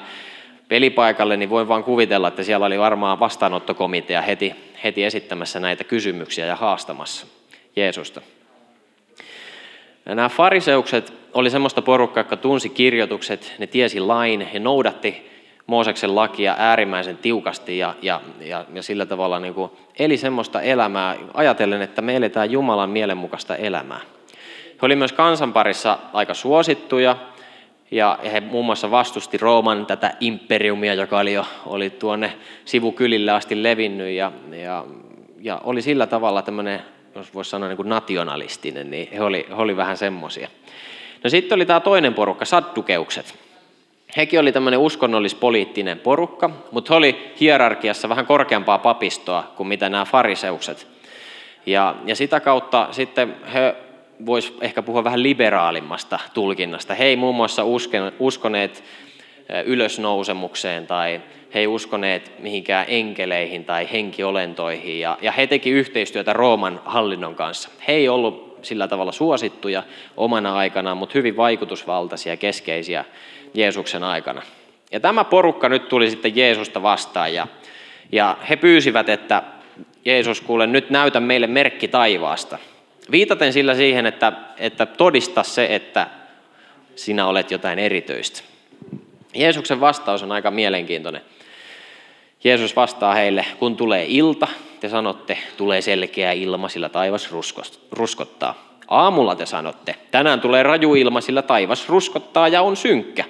pelipaikalle, 0.68 1.38
niin 1.38 1.50
voin 1.50 1.68
vaan 1.68 1.84
kuvitella, 1.84 2.28
että 2.28 2.44
siellä 2.44 2.66
oli 2.66 2.80
varmaan 2.80 3.20
vastaanottokomitea 3.20 4.22
heti, 4.22 4.56
heti 4.84 5.04
esittämässä 5.04 5.60
näitä 5.60 5.84
kysymyksiä 5.84 6.46
ja 6.46 6.56
haastamassa 6.56 7.28
Jeesusta. 7.76 8.22
Ja 10.06 10.16
nämä 10.16 10.30
fariseukset 10.30 11.14
oli 11.34 11.50
semmoista 11.50 11.82
porukkaa, 11.82 12.22
joka 12.22 12.38
tunsi 12.38 12.70
kirjoitukset, 12.70 13.56
ne 13.60 13.68
tiesi 13.68 14.00
lain, 14.00 14.42
he 14.42 14.60
noudatti 14.60 15.36
Mooseksen 15.68 16.16
lakia 16.16 16.56
äärimmäisen 16.58 17.18
tiukasti 17.18 17.78
ja, 17.78 17.94
ja, 18.02 18.22
ja, 18.40 18.66
ja 18.74 18.84
sillä 18.84 19.06
tavalla 19.06 19.40
niin 19.40 19.54
kuin 19.54 19.72
eli 20.00 20.18
semmoista 20.18 20.62
elämää, 20.62 21.16
ajatellen, 21.34 21.82
että 21.82 22.02
me 22.02 22.16
eletään 22.16 22.52
Jumalan 22.52 22.90
mielenmukaista 22.90 23.56
elämää. 23.56 24.00
He 24.72 24.80
oli 24.82 24.96
myös 24.96 25.14
kansanparissa 25.14 25.98
aika 26.14 26.34
suosittuja, 26.34 27.18
ja 27.92 28.20
he 28.32 28.40
muun 28.40 28.66
muassa 28.66 28.92
vastusti 28.92 29.38
Rooman 29.38 29.86
tätä 29.86 30.14
imperiumia, 30.20 30.94
joka 30.94 31.20
oli 31.20 31.34
jo 31.34 31.46
oli 31.66 31.90
tuonne 31.90 32.34
sivukylille 32.66 33.32
asti 33.32 33.64
levinnyt, 33.64 34.10
ja, 34.10 34.32
ja, 34.52 34.86
ja 35.42 35.62
oli 35.64 35.82
sillä 35.82 36.08
tavalla 36.08 36.42
tämmöinen, 36.42 36.82
jos 37.16 37.34
voisi 37.34 37.50
sanoa 37.50 37.70
niin 37.70 37.78
kuin 37.78 37.90
nationalistinen, 37.90 38.92
niin 38.92 39.10
he 39.14 39.22
oli, 39.22 39.46
he 39.50 39.56
oli 39.56 39.78
vähän 39.78 39.98
semmoisia. 39.98 40.48
No 41.24 41.30
sitten 41.30 41.56
oli 41.56 41.66
tämä 41.66 41.80
toinen 41.80 42.14
porukka, 42.14 42.46
saddukeukset. 42.46 43.36
Hekin 44.18 44.40
oli 44.40 44.52
tämmöinen 44.52 44.80
uskonnollispoliittinen 44.80 46.00
porukka, 46.00 46.50
mutta 46.72 46.94
he 46.94 46.98
oli 46.98 47.34
hierarkiassa 47.40 48.10
vähän 48.10 48.26
korkeampaa 48.26 48.78
papistoa 48.78 49.44
kuin 49.58 49.68
mitä 49.68 49.90
nämä 49.90 50.06
fariseukset. 50.06 50.88
Ja, 51.66 51.96
ja 52.06 52.16
sitä 52.16 52.40
kautta 52.40 52.88
sitten 52.92 53.36
he 53.54 53.76
voisi 54.26 54.54
ehkä 54.62 54.82
puhua 54.82 55.04
vähän 55.04 55.24
liberaalimmasta 55.24 56.20
tulkinnasta. 56.34 56.94
He 56.94 57.04
ei 57.04 57.16
muun 57.16 57.36
muassa 57.36 57.64
uskoneet 58.20 58.84
ylösnousemukseen 59.66 60.88
tai 60.88 61.22
he 61.54 61.60
ei 61.60 61.68
uskoneet 61.68 62.32
mihinkään 62.40 62.86
enkeleihin 62.90 63.66
tai 63.66 63.88
henkiolentoihin. 63.92 65.00
Ja, 65.00 65.18
he 65.38 65.48
teki 65.48 65.70
yhteistyötä 65.70 66.34
Rooman 66.34 66.82
hallinnon 66.86 67.36
kanssa. 67.36 67.70
He 67.88 67.94
ei 67.94 68.10
ollut 68.10 68.60
sillä 68.62 68.88
tavalla 68.88 69.12
suosittuja 69.12 69.84
omana 70.18 70.56
aikanaan, 70.56 70.98
mutta 70.98 71.14
hyvin 71.16 71.38
vaikutusvaltaisia 71.38 72.38
keskeisiä 72.38 73.06
Jeesuksen 73.54 74.04
aikana. 74.04 74.42
Ja 74.92 75.00
tämä 75.00 75.24
porukka 75.24 75.70
nyt 75.70 75.90
tuli 75.90 76.10
sitten 76.10 76.36
Jeesusta 76.36 76.82
vastaan 76.82 77.34
ja, 77.34 77.48
ja 78.12 78.38
he 78.50 78.56
pyysivät, 78.56 79.10
että 79.10 79.44
Jeesus 80.06 80.42
kuule 80.42 80.68
nyt 80.68 80.90
näytä 80.90 81.20
meille 81.20 81.48
merkki 81.48 81.88
taivaasta. 81.88 82.58
Viitaten 83.12 83.54
sillä 83.54 83.76
siihen, 83.76 84.06
että, 84.06 84.34
että 84.58 84.86
todista 84.86 85.44
se, 85.44 85.76
että 85.76 86.08
sinä 86.96 87.28
olet 87.28 87.52
jotain 87.52 87.80
erityistä. 87.80 88.42
Jeesuksen 89.34 89.80
vastaus 89.80 90.24
on 90.24 90.32
aika 90.32 90.52
mielenkiintoinen. 90.52 91.22
Jeesus 92.44 92.76
vastaa 92.76 93.16
heille, 93.16 93.46
kun 93.60 93.78
tulee 93.78 94.06
ilta, 94.08 94.48
te 94.80 94.90
sanotte, 94.90 95.38
tulee 95.58 95.82
selkeä 95.82 96.32
ilma, 96.32 96.70
sillä 96.70 96.90
taivas 96.90 97.30
ruskottaa. 97.92 98.80
Aamulla 98.88 99.36
te 99.36 99.46
sanotte, 99.46 99.96
tänään 100.12 100.42
tulee 100.42 100.64
raju 100.64 100.96
ilma, 100.96 101.22
sillä 101.22 101.42
taivas 101.42 101.90
ruskottaa 101.90 102.48
ja 102.48 102.62
on 102.62 102.78
synkkä. 102.78 103.24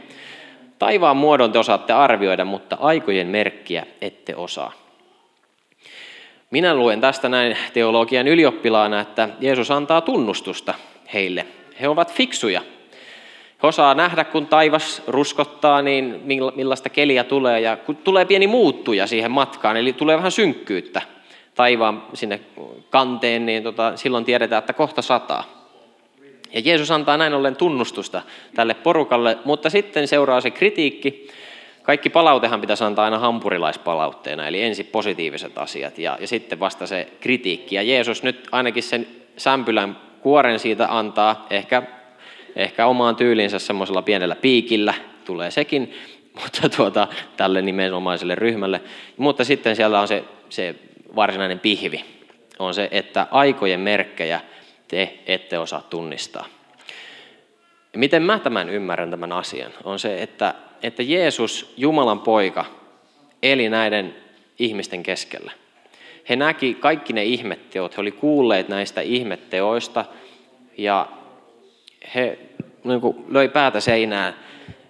Taivaan 0.79 1.17
muodon 1.17 1.51
te 1.51 1.59
osaatte 1.59 1.93
arvioida, 1.93 2.45
mutta 2.45 2.77
aikojen 2.79 3.27
merkkiä 3.27 3.85
ette 4.01 4.35
osaa. 4.35 4.84
Minä 6.51 6.75
luen 6.75 7.01
tästä 7.01 7.29
näin 7.29 7.57
teologian 7.73 8.27
ylioppilaana, 8.27 8.99
että 8.99 9.29
Jeesus 9.39 9.71
antaa 9.71 10.01
tunnustusta 10.01 10.73
heille. 11.13 11.45
He 11.81 11.87
ovat 11.87 12.13
fiksuja. 12.13 12.61
He 13.63 13.67
osaa 13.67 13.93
nähdä, 13.93 14.23
kun 14.23 14.47
taivas 14.47 15.01
ruskottaa, 15.07 15.81
niin 15.81 16.21
millaista 16.55 16.89
keliä 16.89 17.23
tulee. 17.23 17.59
Ja 17.59 17.77
kun 17.77 17.95
tulee 17.95 18.25
pieni 18.25 18.47
muuttuja 18.47 19.07
siihen 19.07 19.31
matkaan, 19.31 19.77
eli 19.77 19.93
tulee 19.93 20.17
vähän 20.17 20.31
synkkyyttä 20.31 21.01
taivaan 21.55 22.03
sinne 22.13 22.39
kanteen, 22.89 23.45
niin 23.45 23.63
tota, 23.63 23.97
silloin 23.97 24.25
tiedetään, 24.25 24.59
että 24.59 24.73
kohta 24.73 25.01
sataa. 25.01 25.43
Ja 26.53 26.61
Jeesus 26.65 26.91
antaa 26.91 27.17
näin 27.17 27.33
ollen 27.33 27.55
tunnustusta 27.55 28.21
tälle 28.55 28.73
porukalle, 28.73 29.37
mutta 29.45 29.69
sitten 29.69 30.07
seuraa 30.07 30.41
se 30.41 30.51
kritiikki. 30.51 31.27
Kaikki 31.85 32.09
palautehan 32.09 32.61
pitäisi 32.61 32.83
antaa 32.83 33.05
aina 33.05 33.19
hampurilaispalautteena, 33.19 34.47
eli 34.47 34.63
ensin 34.63 34.85
positiiviset 34.85 35.57
asiat 35.57 35.97
ja, 35.97 36.17
ja 36.21 36.27
sitten 36.27 36.59
vasta 36.59 36.87
se 36.87 37.07
kritiikki. 37.19 37.75
Ja 37.75 37.81
Jeesus 37.81 38.23
nyt 38.23 38.47
ainakin 38.51 38.83
sen 38.83 39.07
sämpylän 39.37 39.97
kuoren 40.21 40.59
siitä 40.59 40.87
antaa, 40.89 41.45
ehkä, 41.49 41.83
ehkä 42.55 42.85
omaan 42.85 43.15
tyylinsä 43.15 43.59
semmoisella 43.59 44.01
pienellä 44.01 44.35
piikillä, 44.35 44.93
tulee 45.25 45.51
sekin, 45.51 45.93
mutta 46.41 46.69
tuota, 46.69 47.07
tälle 47.37 47.61
nimenomaiselle 47.61 48.35
ryhmälle. 48.35 48.81
Mutta 49.17 49.43
sitten 49.43 49.75
siellä 49.75 49.99
on 49.99 50.07
se, 50.07 50.23
se 50.49 50.75
varsinainen 51.15 51.59
pihvi, 51.59 52.05
on 52.59 52.73
se, 52.73 52.87
että 52.91 53.27
aikojen 53.31 53.79
merkkejä– 53.79 54.41
te 54.87 55.19
ette 55.25 55.59
osaa 55.59 55.81
tunnistaa. 55.81 56.45
Miten 57.95 58.23
mä 58.23 58.39
tämän 58.39 58.69
ymmärrän 58.69 59.11
tämän 59.11 59.31
asian, 59.31 59.71
on 59.83 59.99
se, 59.99 60.21
että, 60.21 60.53
että 60.83 61.03
Jeesus, 61.03 61.73
Jumalan 61.77 62.19
poika, 62.19 62.65
eli 63.43 63.69
näiden 63.69 64.15
ihmisten 64.59 65.03
keskellä. 65.03 65.51
He 66.29 66.35
näki 66.35 66.73
kaikki 66.73 67.13
ne 67.13 67.23
ihmetteot, 67.23 67.97
he 67.97 68.01
oli 68.01 68.11
kuulleet 68.11 68.69
näistä 68.69 69.01
ihmetteoista 69.01 70.05
ja 70.77 71.07
he 72.15 72.39
niin 72.83 73.01
kuin 73.01 73.25
löi 73.29 73.49
päätä 73.49 73.79
seinään, 73.79 74.35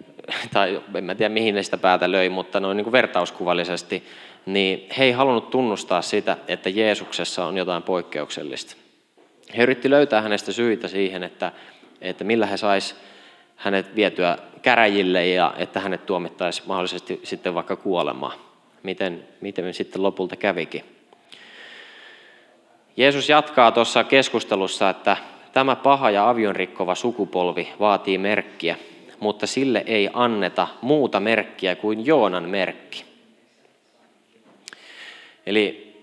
tai 0.52 0.82
en 0.94 1.04
mä 1.04 1.14
tiedä 1.14 1.34
mihin 1.34 1.54
ne 1.54 1.62
sitä 1.62 1.78
päätä 1.78 2.12
löi, 2.12 2.28
mutta 2.28 2.60
noin 2.60 2.76
niin 2.76 2.84
kuin 2.84 2.92
vertauskuvallisesti, 2.92 4.02
niin 4.46 4.86
he 4.98 5.04
ei 5.04 5.12
halunnut 5.12 5.50
tunnustaa 5.50 6.02
sitä, 6.02 6.36
että 6.48 6.68
Jeesuksessa 6.68 7.44
on 7.44 7.56
jotain 7.56 7.82
poikkeuksellista. 7.82 8.76
He 9.56 9.62
yritti 9.62 9.90
löytää 9.90 10.22
hänestä 10.22 10.52
syitä 10.52 10.88
siihen, 10.88 11.22
että, 11.22 11.52
että 12.00 12.24
millä 12.24 12.46
he 12.46 12.56
sais 12.56 12.96
hänet 13.56 13.94
vietyä 13.94 14.38
käräjille 14.62 15.26
ja 15.26 15.54
että 15.56 15.80
hänet 15.80 16.06
tuomittaisi 16.06 16.62
mahdollisesti 16.66 17.20
sitten 17.22 17.54
vaikka 17.54 17.76
kuolemaan. 17.76 18.38
Miten, 18.82 19.28
miten 19.40 19.74
sitten 19.74 20.02
lopulta 20.02 20.36
kävikin. 20.36 20.84
Jeesus 22.96 23.28
jatkaa 23.28 23.72
tuossa 23.72 24.04
keskustelussa, 24.04 24.90
että 24.90 25.16
tämä 25.52 25.76
paha 25.76 26.10
ja 26.10 26.28
avion 26.28 26.56
rikkova 26.56 26.94
sukupolvi 26.94 27.68
vaatii 27.80 28.18
merkkiä, 28.18 28.76
mutta 29.20 29.46
sille 29.46 29.82
ei 29.86 30.08
anneta 30.12 30.68
muuta 30.82 31.20
merkkiä 31.20 31.76
kuin 31.76 32.06
Joonan 32.06 32.48
merkki. 32.48 33.04
Eli 35.46 35.94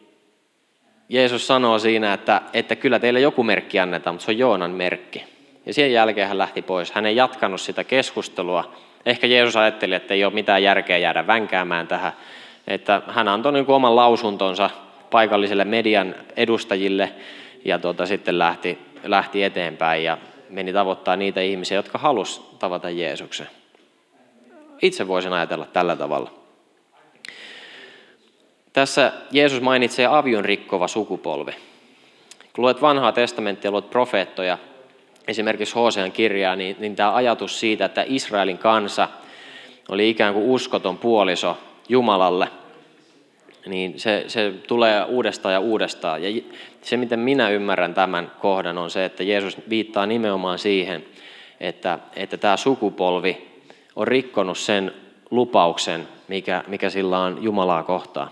Jeesus 1.10 1.48
sanoo 1.48 1.80
siinä, 1.80 2.14
että, 2.14 2.42
että 2.54 2.76
kyllä 2.76 3.00
teille 3.00 3.20
joku 3.20 3.44
merkki 3.44 3.80
annetaan, 3.80 4.14
mutta 4.14 4.26
se 4.26 4.32
on 4.32 4.38
Joonan 4.38 4.72
merkki. 4.72 5.33
Ja 5.65 5.74
sen 5.74 5.93
jälkeen 5.93 6.27
hän 6.27 6.38
lähti 6.38 6.62
pois. 6.62 6.91
Hän 6.91 7.05
ei 7.05 7.15
jatkanut 7.15 7.62
sitä 7.62 7.84
keskustelua. 7.84 8.74
Ehkä 9.05 9.27
Jeesus 9.27 9.55
ajatteli, 9.55 9.96
että 9.96 10.13
ei 10.13 10.25
ole 10.25 10.34
mitään 10.34 10.63
järkeä 10.63 10.98
jäädä 10.98 11.27
vänkäämään 11.27 11.88
tähän. 11.88 12.13
Että 12.67 13.01
hän 13.08 13.27
antoi 13.27 13.53
niin 13.53 13.65
kuin 13.65 13.75
oman 13.75 13.96
lausuntonsa 13.96 14.70
paikalliselle 15.12 15.65
median 15.65 16.15
edustajille 16.36 17.13
ja 17.65 17.79
tuota, 17.79 18.05
sitten 18.05 18.39
lähti, 18.39 18.79
lähti 19.03 19.43
eteenpäin 19.43 20.03
ja 20.03 20.17
meni 20.50 20.74
tavoittaa 20.74 21.15
niitä 21.15 21.41
ihmisiä, 21.41 21.77
jotka 21.77 21.98
halusivat 21.98 22.60
tavata 22.60 22.89
Jeesuksen. 22.89 23.48
Itse 24.82 25.08
voisin 25.08 25.34
ajatella 25.34 25.65
tällä 25.65 25.96
tavalla. 25.96 26.32
Tässä 28.74 29.12
Jeesus 29.32 29.62
mainitsee 29.62 30.05
avion 30.05 30.46
rikkova 30.46 30.88
sukupolvi. 30.88 31.51
Kun 32.53 32.62
luet 32.62 32.82
vanhaa 32.82 33.12
testamenttia, 33.12 33.72
luet 33.72 33.89
profeettoja, 33.89 34.58
esimerkiksi 35.27 35.75
Hosean 35.75 36.12
kirjaa, 36.12 36.56
niin, 36.56 36.75
niin 36.80 36.96
tämä 36.96 37.15
ajatus 37.15 37.60
siitä, 37.60 37.86
että 37.86 38.06
Israelin 38.08 38.58
kansa 38.58 39.10
oli 39.89 40.10
ikään 40.10 40.34
kuin 40.34 40.46
uskoton 40.46 40.98
puoliso 40.98 41.58
Jumalalle, 41.89 42.48
niin 43.65 44.00
se, 44.00 44.24
se 44.27 44.53
tulee 44.68 45.03
uudestaan 45.03 45.53
ja 45.53 45.60
uudestaan. 45.60 46.24
Ja 46.24 46.42
se, 46.82 46.98
miten 46.98 47.20
minä 47.20 47.50
ymmärrän 47.50 47.94
tämän 47.94 48.32
kohdan, 48.39 48.77
on 48.77 48.89
se, 48.89 49.06
että 49.06 49.24
Jeesus 49.24 49.58
viittaa 49.70 50.06
nimenomaan 50.06 50.60
siihen, 50.60 51.06
että, 51.60 52.00
että 52.15 52.38
tämä 52.38 52.58
sukupolvi 52.58 53.48
on 53.96 54.08
rikkonut 54.08 54.58
sen 54.58 54.94
lupauksen, 55.32 56.08
mikä, 56.27 56.63
mikä 56.68 56.89
sillä 56.89 57.20
on 57.20 57.38
Jumalaa 57.42 57.84
kohtaan. 57.84 58.30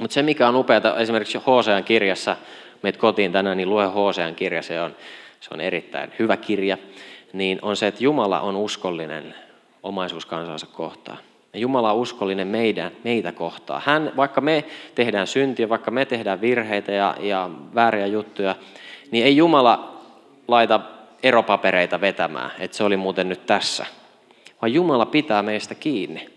Mutta 0.00 0.14
se, 0.14 0.22
mikä 0.22 0.48
on 0.48 0.56
upeaa 0.56 0.98
esimerkiksi 0.98 1.38
Hosean 1.46 1.84
kirjassa, 1.84 2.36
meet 2.82 2.96
kotiin 2.96 3.32
tänään, 3.32 3.56
niin 3.56 3.70
lue 3.70 3.86
Hosean 3.86 4.34
kirja, 4.34 4.62
se 4.62 4.80
on, 4.80 4.96
se 5.42 5.48
on 5.54 5.60
erittäin 5.60 6.12
hyvä 6.18 6.36
kirja, 6.36 6.78
niin 7.32 7.58
on 7.62 7.76
se, 7.76 7.86
että 7.86 8.04
Jumala 8.04 8.40
on 8.40 8.56
uskollinen 8.56 9.34
omaisuuskansansa 9.82 10.66
kohtaan. 10.66 11.18
Ja 11.52 11.60
Jumala 11.60 11.92
on 11.92 11.98
uskollinen 11.98 12.48
meidän, 12.48 12.92
meitä 13.04 13.32
kohtaan. 13.32 13.82
Hän, 13.84 14.12
vaikka 14.16 14.40
me 14.40 14.64
tehdään 14.94 15.26
syntiä, 15.26 15.68
vaikka 15.68 15.90
me 15.90 16.04
tehdään 16.04 16.40
virheitä 16.40 16.92
ja, 16.92 17.16
ja 17.20 17.50
vääriä 17.74 18.06
juttuja, 18.06 18.54
niin 19.10 19.24
ei 19.24 19.36
Jumala 19.36 20.00
laita 20.48 20.80
eropapereita 21.22 22.00
vetämään, 22.00 22.50
että 22.58 22.76
se 22.76 22.84
oli 22.84 22.96
muuten 22.96 23.28
nyt 23.28 23.46
tässä, 23.46 23.86
vaan 24.62 24.74
Jumala 24.74 25.06
pitää 25.06 25.42
meistä 25.42 25.74
kiinni. 25.74 26.28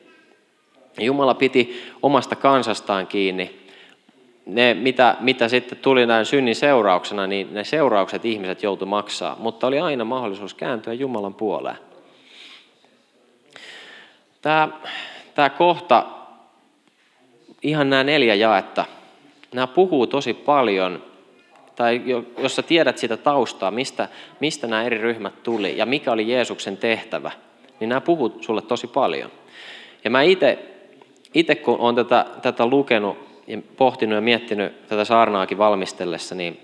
Jumala 1.00 1.34
piti 1.34 1.84
omasta 2.04 2.36
kansastaan 2.36 3.08
kiinni. 3.08 3.65
Ne, 4.46 4.74
mitä, 4.74 5.16
mitä 5.20 5.48
sitten 5.48 5.78
tuli 5.78 6.06
näin 6.06 6.26
synnin 6.26 6.56
seurauksena, 6.56 7.28
niin 7.28 7.54
ne 7.54 7.64
seuraukset 7.64 8.26
ihmiset 8.26 8.64
joutu 8.64 8.86
maksaa, 8.86 9.36
mutta 9.40 9.68
oli 9.68 9.80
aina 9.80 10.06
mahdollisuus 10.06 10.54
kääntyä 10.54 10.94
Jumalan 10.94 11.34
puoleen. 11.34 11.78
Tämä, 14.42 14.70
tämä 15.36 15.50
kohta, 15.50 16.06
ihan 17.64 17.90
nämä 17.90 18.04
neljä 18.04 18.36
jaetta, 18.36 18.86
nämä 19.54 19.68
puhuu 19.68 20.08
tosi 20.08 20.34
paljon, 20.34 21.04
tai 21.76 22.02
jos 22.38 22.56
sä 22.56 22.62
tiedät 22.62 22.98
sitä 22.98 23.18
taustaa, 23.18 23.72
mistä, 23.72 24.08
mistä 24.40 24.68
nämä 24.68 24.84
eri 24.84 24.98
ryhmät 24.98 25.44
tuli 25.44 25.78
ja 25.78 25.86
mikä 25.86 26.12
oli 26.12 26.32
Jeesuksen 26.32 26.78
tehtävä, 26.78 27.32
niin 27.80 27.90
nämä 27.90 28.02
puhuu 28.02 28.38
sulle 28.42 28.62
tosi 28.62 28.88
paljon. 28.88 29.32
Ja 30.04 30.10
mä 30.10 30.22
itse, 30.22 31.56
kun 31.64 31.80
olen 31.80 31.96
tätä, 31.96 32.26
tätä 32.42 32.66
lukenut 32.66 33.35
ja 33.48 33.58
pohtinut 33.78 34.16
ja 34.16 34.22
miettinyt 34.22 34.88
tätä 34.88 35.06
saarnaakin 35.06 35.58
valmistellessa, 35.58 36.36
niin, 36.36 36.60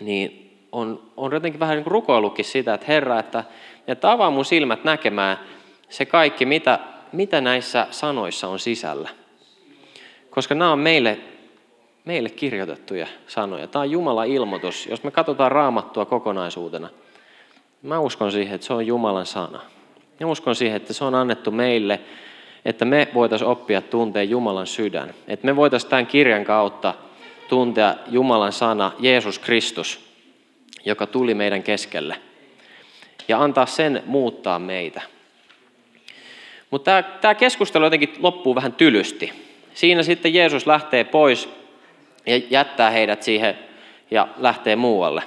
niin 0.00 0.48
on, 0.72 1.02
on 1.16 1.32
jotenkin 1.32 1.60
vähän 1.60 1.76
niin 1.76 1.86
rukoillutkin 1.86 2.44
sitä, 2.44 2.74
että 2.74 2.86
Herra, 2.88 3.18
että, 3.18 3.44
että 3.86 4.10
avaa 4.10 4.30
mun 4.30 4.44
silmät 4.44 4.84
näkemään 4.84 5.38
se 5.88 6.06
kaikki, 6.06 6.46
mitä, 6.46 6.78
mitä 7.12 7.40
näissä 7.40 7.86
sanoissa 7.90 8.48
on 8.48 8.58
sisällä. 8.58 9.08
Koska 10.30 10.54
nämä 10.54 10.72
on 10.72 10.78
meille, 10.78 11.18
meille 12.04 12.30
kirjoitettuja 12.30 13.06
sanoja. 13.26 13.66
Tämä 13.66 13.80
on 13.80 13.90
Jumalan 13.90 14.26
ilmoitus. 14.26 14.86
Jos 14.86 15.04
me 15.04 15.10
katsotaan 15.10 15.52
raamattua 15.52 16.04
kokonaisuutena, 16.04 16.88
mä 17.82 17.98
uskon 17.98 18.32
siihen, 18.32 18.54
että 18.54 18.66
se 18.66 18.72
on 18.72 18.86
Jumalan 18.86 19.26
sana. 19.26 19.60
Ja 20.20 20.26
uskon 20.26 20.54
siihen, 20.54 20.76
että 20.76 20.92
se 20.92 21.04
on 21.04 21.14
annettu 21.14 21.50
meille, 21.50 22.00
että 22.68 22.84
me 22.84 23.08
voitaisiin 23.14 23.48
oppia 23.48 23.82
tuntea 23.82 24.22
Jumalan 24.22 24.66
sydän. 24.66 25.14
Että 25.28 25.46
me 25.46 25.56
voitaisiin 25.56 25.90
tämän 25.90 26.06
kirjan 26.06 26.44
kautta 26.44 26.94
tuntea 27.48 27.94
Jumalan 28.10 28.52
sana, 28.52 28.92
Jeesus 28.98 29.38
Kristus, 29.38 30.00
joka 30.84 31.06
tuli 31.06 31.34
meidän 31.34 31.62
keskelle. 31.62 32.16
Ja 33.28 33.42
antaa 33.42 33.66
sen 33.66 34.02
muuttaa 34.06 34.58
meitä. 34.58 35.02
Mutta 36.70 37.02
tämä, 37.02 37.34
keskustelu 37.34 37.84
jotenkin 37.84 38.14
loppuu 38.18 38.54
vähän 38.54 38.72
tylysti. 38.72 39.32
Siinä 39.74 40.02
sitten 40.02 40.34
Jeesus 40.34 40.66
lähtee 40.66 41.04
pois 41.04 41.48
ja 42.26 42.36
jättää 42.50 42.90
heidät 42.90 43.22
siihen 43.22 43.58
ja 44.10 44.28
lähtee 44.38 44.76
muualle. 44.76 45.22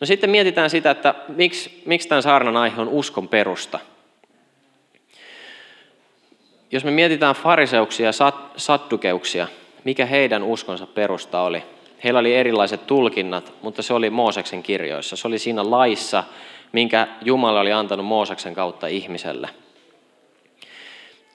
No 0.00 0.06
sitten 0.06 0.30
mietitään 0.30 0.70
sitä, 0.70 0.90
että 0.90 1.14
miksi, 1.28 1.82
miksi 1.86 2.08
tämän 2.08 2.22
saarnan 2.22 2.56
aihe 2.56 2.80
on 2.80 2.88
uskon 2.88 3.28
perusta. 3.28 3.78
Jos 6.72 6.84
me 6.84 6.90
mietitään 6.90 7.34
fariseuksia 7.34 8.06
ja 8.06 8.12
sattukeuksia, 8.56 9.48
mikä 9.84 10.06
heidän 10.06 10.42
uskonsa 10.42 10.86
perusta 10.86 11.40
oli. 11.40 11.62
Heillä 12.04 12.20
oli 12.20 12.34
erilaiset 12.34 12.86
tulkinnat, 12.86 13.52
mutta 13.62 13.82
se 13.82 13.94
oli 13.94 14.10
Mooseksen 14.10 14.62
kirjoissa. 14.62 15.16
Se 15.16 15.28
oli 15.28 15.38
siinä 15.38 15.70
laissa, 15.70 16.24
minkä 16.72 17.08
Jumala 17.22 17.60
oli 17.60 17.72
antanut 17.72 18.06
Mooseksen 18.06 18.54
kautta 18.54 18.86
ihmiselle– 18.86 19.48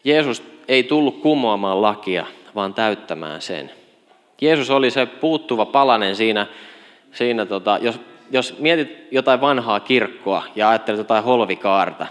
Jeesus 0.04 0.44
ei 0.68 0.84
tullut 0.84 1.22
kumoamaan 1.22 1.82
lakia, 1.82 2.26
vaan 2.56 2.74
täyttämään 2.74 3.42
sen. 3.42 3.72
Jeesus 4.42 4.70
oli 4.70 4.92
se 4.92 5.06
puuttuva 5.06 5.66
palanen 5.66 6.16
siinä, 6.16 6.48
siinä 7.12 7.46
tota, 7.46 7.78
jos, 7.82 8.00
jos 8.32 8.60
mietit 8.60 9.08
jotain 9.12 9.42
vanhaa 9.42 9.80
kirkkoa 9.80 10.44
ja 10.56 10.70
ajattelet 10.70 10.98
jotain 10.98 11.24
holvikaarta, 11.24 12.08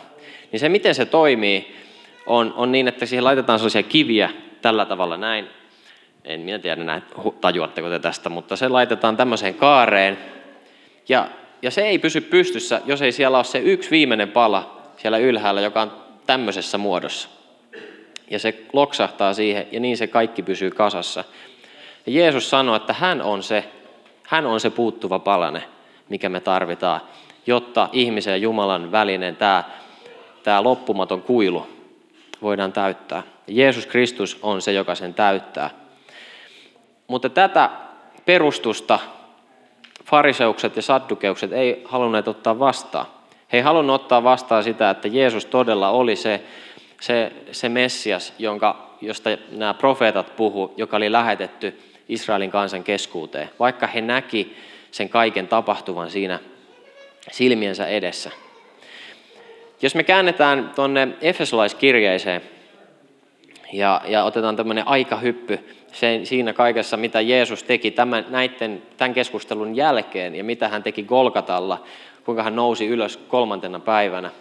niin 0.53 0.61
se 0.61 0.69
miten 0.69 0.95
se 0.95 1.05
toimii 1.05 1.77
on, 2.27 2.55
on 2.57 2.73
niin, 2.73 2.89
että 2.89 3.07
siihen 3.07 3.25
laitetaan 3.25 3.59
sellaisia 3.59 3.83
kiviä 3.83 4.31
tällä 4.63 4.87
tavalla 4.87 5.17
näin. 5.17 5.47
En 6.25 6.41
minä 6.41 6.59
tiedä, 6.59 6.85
näin, 6.85 7.03
tajuatteko 7.41 7.89
te 7.89 7.99
tästä, 7.99 8.29
mutta 8.29 8.57
se 8.57 8.69
laitetaan 8.69 9.17
tämmöiseen 9.17 9.55
kaareen. 9.55 10.19
Ja, 11.09 11.29
ja 11.63 11.71
se 11.71 11.83
ei 11.83 11.99
pysy 11.99 12.21
pystyssä, 12.21 12.81
jos 12.87 13.03
ei 13.03 13.13
siellä 13.13 13.39
ole 13.39 13.45
se 13.45 13.59
yksi 13.59 13.91
viimeinen 13.91 14.29
pala 14.29 14.81
siellä 14.97 15.19
ylhäällä, 15.19 15.61
joka 15.61 15.83
on 15.83 15.93
tämmöisessä 16.27 16.79
muodossa 16.79 17.29
ja 18.31 18.39
se 18.39 18.65
loksahtaa 18.73 19.35
siihen 19.35 19.67
ja 19.73 19.81
niin 19.81 19.97
se 19.97 20.07
kaikki 20.07 20.43
pysyy 20.43 20.71
kasassa. 20.71 21.25
Ja 22.07 22.13
Jeesus 22.13 22.51
sanoi, 22.51 22.77
että 22.77 22.93
hän 22.93 23.23
on 23.23 23.43
se, 23.43 23.65
hän 24.23 24.47
on 24.47 24.61
se 24.61 24.71
puuttuva 24.71 25.19
palane, 25.19 25.63
mikä 26.09 26.29
me 26.29 26.41
tarvitaan, 26.41 27.01
jotta 27.47 27.89
ihmisen 27.93 28.31
ja 28.31 28.37
Jumalan 28.37 28.93
välinen 28.93 29.37
tämä, 29.37 29.65
tämä 30.43 30.63
loppumaton 30.63 31.23
kuilu 31.23 31.80
voidaan 32.43 32.73
täyttää. 32.73 33.23
Jeesus 33.47 33.87
Kristus 33.87 34.39
on 34.43 34.63
se, 34.63 34.73
joka 34.73 34.95
sen 34.95 35.15
täyttää. 35.15 35.71
Mutta 37.07 37.29
tätä 37.29 37.71
perustusta 38.25 38.99
fariseukset 40.05 40.77
ja 40.77 40.83
saddukeukset 40.83 41.53
ei 41.53 41.83
halunneet 41.85 42.29
ottaa 42.29 42.59
vastaan. 42.59 43.07
He 43.53 43.59
ei 43.59 43.63
halunnut 43.63 44.03
ottaa 44.03 44.25
vastaan 44.25 44.65
sitä, 44.65 44.91
että 44.91 45.09
Jeesus 45.09 45.47
todella 45.47 45.91
oli 45.91 46.17
se, 46.17 46.45
se, 47.01 47.33
se 47.53 47.69
Messias, 47.69 48.33
jonka, 48.39 48.97
josta 49.01 49.31
nämä 49.51 49.75
profeetat 49.75 50.37
puhu, 50.37 50.75
joka 50.77 50.97
oli 50.97 51.13
lähetetty 51.13 51.81
Israelin 52.09 52.51
kansan 52.51 52.85
keskuuteen, 52.85 53.51
vaikka 53.59 53.87
he 53.87 54.01
näki 54.01 54.57
sen 54.91 55.09
kaiken 55.09 55.49
tapahtuvan 55.49 56.11
siinä 56.11 56.39
silmiensä 57.31 57.87
edessä. 57.87 58.31
Jos 59.83 59.95
me 59.95 60.03
käännetään 60.03 60.73
tuonne 60.75 61.09
Efesolaiskirjeeseen 61.21 62.43
ja, 63.73 64.01
ja 64.07 64.25
otetaan 64.25 64.57
tämmöinen 64.57 64.89
aikahyppy 64.89 65.59
sen, 65.93 66.27
siinä 66.27 66.53
kaikessa, 66.53 66.97
mitä 66.97 67.21
Jeesus 67.21 67.63
teki 67.63 67.91
tämän, 67.91 68.27
näiden, 68.29 68.83
tämän 68.97 69.15
keskustelun 69.15 69.77
jälkeen 69.77 70.35
ja 70.35 70.45
mitä 70.45 70.69
hän 70.69 70.83
teki 70.83 71.03
Golgatalla, 71.03 71.85
kuinka 72.25 72.43
hän 72.43 72.57
nousi 72.57 72.87
ylös 72.87 73.17
kolmantena 73.17 73.81
päivänä– 73.81 74.31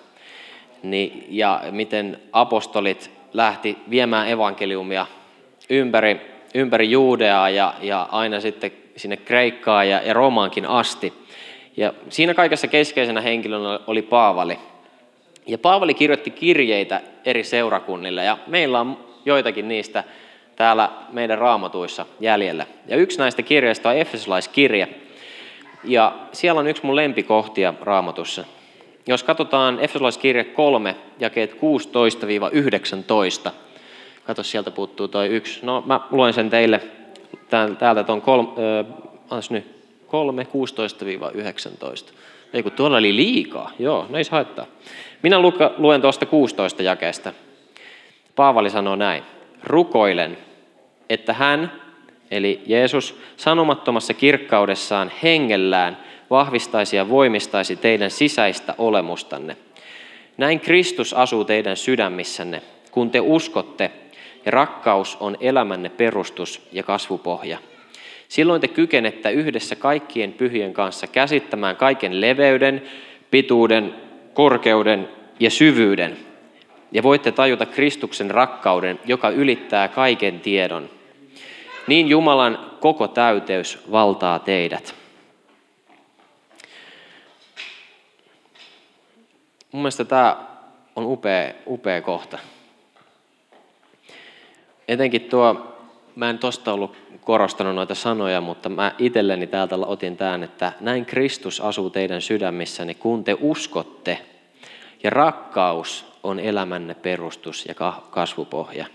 niin, 0.84 1.26
ja 1.30 1.62
miten 1.72 2.20
apostolit 2.32 3.12
lähti 3.34 3.78
viemään 3.90 4.30
evankeliumia 4.30 5.06
ympäri, 5.70 6.22
ympäri 6.54 6.92
Juudeaa 6.92 7.50
ja, 7.50 7.74
ja 7.82 8.08
aina 8.12 8.40
sitten 8.40 8.72
sinne 8.96 9.18
Kreikkaan 9.18 9.90
ja, 9.90 10.02
ja 10.02 10.14
Romaankin 10.14 10.66
asti. 10.66 11.14
Ja 11.78 11.94
siinä 12.10 12.34
kaikessa 12.34 12.68
keskeisenä 12.68 13.22
henkilönä 13.22 13.80
oli 13.88 14.02
Paavali. 14.02 14.60
Ja 15.50 15.58
Paavali 15.58 15.94
kirjoitti 15.94 16.32
kirjeitä 16.32 17.02
eri 17.26 17.44
seurakunnille 17.44 18.24
ja 18.24 18.38
meillä 18.48 18.80
on 18.80 18.98
joitakin 19.26 19.68
niistä 19.68 20.04
täällä 20.56 20.90
meidän 21.12 21.38
raamatuissa 21.38 22.06
jäljellä. 22.20 22.66
Ja 22.88 22.98
yksi 22.98 23.20
näistä 23.20 23.42
kirjeistä 23.42 23.90
on 23.90 23.98
Efesolaiskirje. 23.98 24.88
Ja 25.84 26.16
siellä 26.32 26.60
on 26.60 26.68
yksi 26.68 26.86
mun 26.86 26.96
lempikohtia 26.96 27.74
raamatussa. 27.82 28.44
Jos 29.08 29.24
katsotaan 29.24 29.80
Efesolaiskirje 29.80 30.44
3, 30.44 30.96
jakeet 31.20 31.54
16-19, 31.54 33.52
Kato, 34.24 34.44
sieltä 34.44 34.72
puuttuu 34.72 35.08
toi 35.08 35.28
yksi. 35.28 35.60
No, 35.66 35.84
mä 35.86 36.00
luen 36.12 36.34
sen 36.34 36.50
teille 36.50 36.82
täältä 37.80 38.04
tuon 38.04 38.22
kolme, 38.22 38.50
äh, 39.32 39.40
nyt, 39.50 39.68
3, 40.08 40.48
16-19. 42.10 42.14
Ei 42.54 42.64
kun 42.64 42.72
tuolla 42.72 42.98
oli 42.98 43.16
liikaa. 43.16 43.72
Joo, 43.80 44.06
no 44.10 44.18
ei 44.18 44.24
haittaa. 44.32 44.66
Minä 45.24 45.38
luen 45.78 46.02
tuosta 46.02 46.26
16 46.26 46.84
jakeesta. 46.84 47.34
Paavali 48.36 48.70
sanoo 48.70 48.96
näin. 48.96 49.24
Rukoilen, 49.64 50.38
että 51.10 51.34
hän, 51.34 51.72
eli 52.32 52.62
Jeesus, 52.66 53.20
sanomattomassa 53.38 54.14
kirkkaudessaan 54.14 55.12
hengellään– 55.24 55.98
vahvistaisi 56.30 56.96
ja 56.96 57.10
voimistaisi 57.10 57.76
teidän 57.76 58.12
sisäistä 58.12 58.76
olemustanne. 58.78 59.58
Näin 60.38 60.60
Kristus 60.60 61.14
asuu 61.14 61.46
teidän 61.46 61.78
sydämissänne, 61.78 62.62
kun 62.92 63.12
te 63.12 63.20
uskotte, 63.20 63.92
ja 64.46 64.52
rakkaus 64.52 65.18
on 65.20 65.38
elämänne 65.40 65.90
perustus 65.90 66.62
ja 66.72 66.84
kasvupohja. 66.84 67.58
Silloin 68.30 68.62
te 68.62 68.68
kykenette 68.68 69.32
yhdessä 69.32 69.76
kaikkien 69.76 70.34
pyhien 70.34 70.74
kanssa 70.74 71.08
käsittämään 71.08 71.76
kaiken 71.76 72.22
leveyden, 72.22 72.82
pituuden, 73.32 73.96
korkeuden 74.34 75.10
ja 75.40 75.50
syvyyden. 75.50 76.18
Ja 76.92 77.04
voitte 77.04 77.32
tajuta 77.32 77.66
Kristuksen 77.66 78.32
rakkauden, 78.32 79.00
joka 79.06 79.30
ylittää 79.30 79.88
kaiken 79.88 80.40
tiedon. 80.40 80.90
Niin 81.88 82.08
Jumalan 82.08 82.72
koko 82.80 83.08
täyteys 83.08 83.92
valtaa 83.92 84.40
teidät. 84.40 84.96
Mun 89.72 89.82
mielestä 89.82 90.06
tämä 90.06 90.38
on 90.96 91.06
upea, 91.06 91.54
upea 91.68 92.02
kohta. 92.02 92.40
Etenkin 94.88 95.22
tuo 95.22 95.79
mä 96.20 96.30
en 96.30 96.40
tosta 96.40 96.74
ollut 96.74 96.96
korostanut 97.22 97.76
noita 97.76 97.96
sanoja, 97.96 98.42
mutta 98.42 98.70
mä 98.70 98.92
itselleni 98.98 99.48
täältä 99.48 99.76
otin 99.76 100.18
tämän, 100.18 100.44
että 100.44 100.72
näin 100.80 101.06
Kristus 101.06 101.62
asuu 101.62 101.90
teidän 101.90 102.22
sydämissäni, 102.22 102.96
kun 102.96 103.24
te 103.24 103.38
uskotte. 103.42 104.20
Ja 105.04 105.10
rakkaus 105.10 106.06
on 106.24 106.40
elämänne 106.40 106.94
perustus 106.94 107.66
ja 107.66 107.74
kasvupohja. 108.10 108.86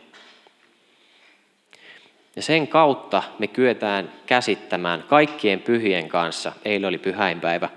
Ja 2.37 2.43
sen 2.43 2.69
kautta 2.69 3.23
me 3.39 3.47
kyetään 3.47 4.13
käsittämään 4.27 5.03
kaikkien 5.03 5.61
pyhien 5.61 6.09
kanssa, 6.09 6.53
eilen 6.65 6.89
oli 6.89 6.99
pyhäinpäivä, 6.99 7.69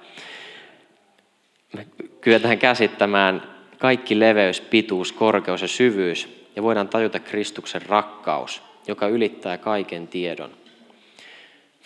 me 1.74 1.88
kyetään 2.22 2.60
käsittämään 2.60 3.44
kaikki 3.78 4.20
leveys, 4.20 4.62
pituus, 4.62 5.12
korkeus 5.12 5.62
ja 5.62 5.68
syvyys 5.68 6.48
ja 6.56 6.64
voidaan 6.64 6.90
tajuta 6.90 7.20
Kristuksen 7.20 7.82
rakkaus, 7.82 8.67
joka 8.88 9.08
ylittää 9.08 9.58
kaiken 9.58 10.08
tiedon. 10.08 10.50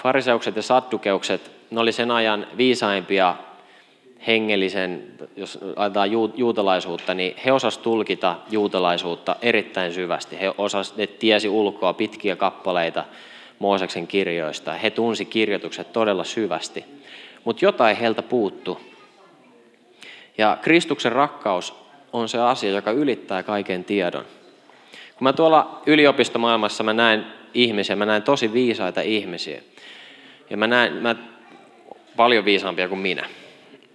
Fariseukset 0.04 0.56
ja 0.56 0.62
sattukeukset, 0.62 1.52
ne 1.72 1.80
oli 1.80 1.92
sen 1.92 2.12
ajan 2.12 2.48
viisaimpia 2.58 3.36
hengellisen, 4.28 5.04
jos 5.36 5.60
ajatellaan 5.76 6.12
juutalaisuutta, 6.36 7.14
niin 7.14 7.36
he 7.46 7.52
osasivat 7.52 7.84
tulkita 7.84 8.38
juutalaisuutta 8.50 9.36
erittäin 9.42 9.94
syvästi. 9.94 10.40
He, 10.40 10.54
osas, 10.58 10.96
ne 10.96 11.08
tiesi 11.08 11.50
ulkoa 11.50 11.94
pitkiä 11.94 12.36
kappaleita 12.36 13.04
Mooseksen 13.60 14.08
kirjoista. 14.08 14.74
He 14.74 14.90
tunsi 14.90 15.26
kirjoitukset 15.26 15.94
todella 15.94 16.24
syvästi. 16.24 16.86
Mutta 17.44 17.66
jotain 17.66 17.98
heiltä 17.98 18.22
puuttu. 18.22 18.80
Ja 20.38 20.58
Kristuksen 20.62 21.12
rakkaus 21.12 21.74
on 22.14 22.30
se 22.30 22.40
asia, 22.40 22.72
joka 22.72 22.92
ylittää 22.92 23.44
kaiken 23.44 23.84
tiedon. 23.84 24.26
Kun 25.22 25.26
mä 25.26 25.34
tuolla 25.34 25.82
yliopistomaailmassa 25.86 26.84
mä 26.84 26.94
näen 26.94 27.26
ihmisiä, 27.54 27.96
mä 27.96 28.06
näen 28.06 28.24
tosi 28.24 28.54
viisaita 28.54 29.02
ihmisiä. 29.02 29.62
Ja 30.50 30.58
mä 30.58 30.68
näen 30.68 30.94
mä, 30.94 31.16
paljon 32.16 32.46
viisaampia 32.46 32.88
kuin 32.88 33.00
minä. 33.00 33.30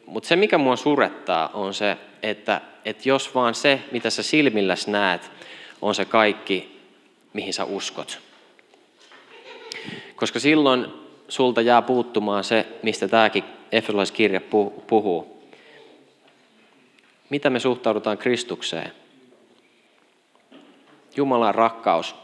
Mutta 0.06 0.28
se, 0.28 0.36
mikä 0.36 0.58
mua 0.58 0.76
surettaa, 0.76 1.50
on 1.54 1.74
se, 1.74 1.96
että, 2.22 2.60
että 2.84 3.08
jos 3.08 3.34
vaan 3.34 3.54
se, 3.54 3.80
mitä 3.92 4.10
sä 4.10 4.22
silmilläs 4.22 4.86
näet, 4.86 5.30
on 5.82 5.94
se 5.94 6.04
kaikki, 6.04 6.80
mihin 7.32 7.52
sä 7.52 7.64
uskot. 7.64 8.18
Koska 10.16 10.40
silloin 10.40 10.86
sulta 11.28 11.60
jää 11.60 11.82
puuttumaan 11.82 12.44
se, 12.44 12.66
mistä 12.82 13.08
tämäkin 13.08 13.44
Efesolaiskirja 13.72 14.40
puhuu. 14.86 15.48
Mitä 17.30 17.50
me 17.50 17.60
suhtaudutaan 17.60 18.18
Kristukseen? 18.18 18.92
Jumalan 21.16 21.54
rakkaus. 21.54 22.14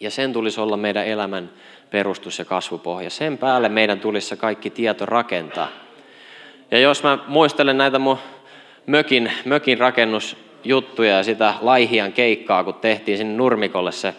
Ja 0.00 0.10
sen 0.10 0.32
tulisi 0.32 0.60
olla 0.60 0.76
meidän 0.76 1.06
elämän 1.06 1.50
perustus 1.90 2.38
ja 2.38 2.44
kasvupohja. 2.44 3.10
Sen 3.10 3.38
päälle 3.38 3.68
meidän 3.68 4.00
tulisi 4.00 4.36
kaikki 4.36 4.70
tieto 4.70 5.06
rakentaa. 5.06 5.68
Ja 6.70 6.78
jos 6.78 7.02
mä 7.02 7.18
muistelen 7.26 7.78
näitä 7.78 7.98
mun 7.98 8.18
mökin, 8.86 9.32
mökin 9.44 9.78
rakennusjuttuja 9.78 11.16
ja 11.16 11.22
sitä 11.22 11.54
laihian 11.60 12.12
keikkaa, 12.12 12.64
kun 12.64 12.74
tehtiin 12.74 13.18
sinne 13.18 13.36
nurmikolle 13.36 13.92
se, 13.92 14.14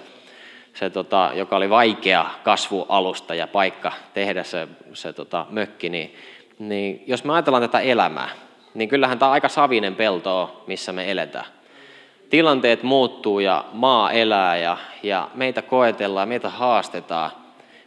se 0.73 0.89
tota, 0.89 1.31
joka 1.33 1.55
oli 1.55 1.69
vaikea 1.69 2.25
kasvualusta 2.43 3.35
ja 3.35 3.47
paikka 3.47 3.91
tehdä 4.13 4.43
se, 4.43 4.67
se 4.93 5.13
tota, 5.13 5.45
mökki, 5.49 5.89
niin, 5.89 6.15
niin 6.59 7.03
jos 7.07 7.23
me 7.23 7.33
ajatellaan 7.33 7.63
tätä 7.63 7.79
elämää, 7.79 8.29
niin 8.73 8.89
kyllähän 8.89 9.19
tämä 9.19 9.29
on 9.29 9.33
aika 9.33 9.49
savinen 9.49 9.95
pelto 9.95 10.63
missä 10.67 10.91
me 10.91 11.11
eletään. 11.11 11.45
Tilanteet 12.29 12.83
muuttuu 12.83 13.39
ja 13.39 13.65
maa 13.73 14.11
elää 14.11 14.57
ja, 14.57 14.77
ja 15.03 15.29
meitä 15.33 15.61
koetellaan, 15.61 16.29
meitä 16.29 16.49
haastetaan, 16.49 17.31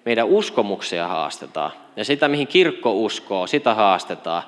meidän 0.04 0.26
uskomuksia 0.26 1.08
haastetaan. 1.08 1.72
Ja 1.96 2.04
sitä, 2.04 2.28
mihin 2.28 2.46
kirkko 2.46 2.92
uskoo, 2.92 3.46
sitä 3.46 3.74
haastetaan. 3.74 4.42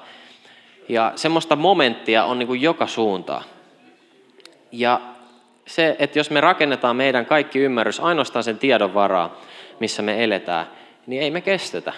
Ja 0.88 1.12
semmoista 1.16 1.56
momenttia 1.56 2.24
on 2.24 2.38
niin 2.38 2.46
kuin 2.46 2.62
joka 2.62 2.86
suuntaan. 2.86 3.44
Ja 4.72 5.00
se, 5.66 5.96
että 5.98 6.18
jos 6.18 6.30
me 6.30 6.40
rakennetaan 6.40 6.96
meidän 6.96 7.26
kaikki 7.26 7.58
ymmärrys 7.58 8.00
ainoastaan 8.00 8.44
sen 8.44 8.58
tiedon 8.58 8.94
varaa, 8.94 9.36
missä 9.80 10.02
me 10.02 10.24
eletään, 10.24 10.66
niin 11.06 11.22
ei 11.22 11.30
me 11.30 11.40
kestetä. 11.40 11.92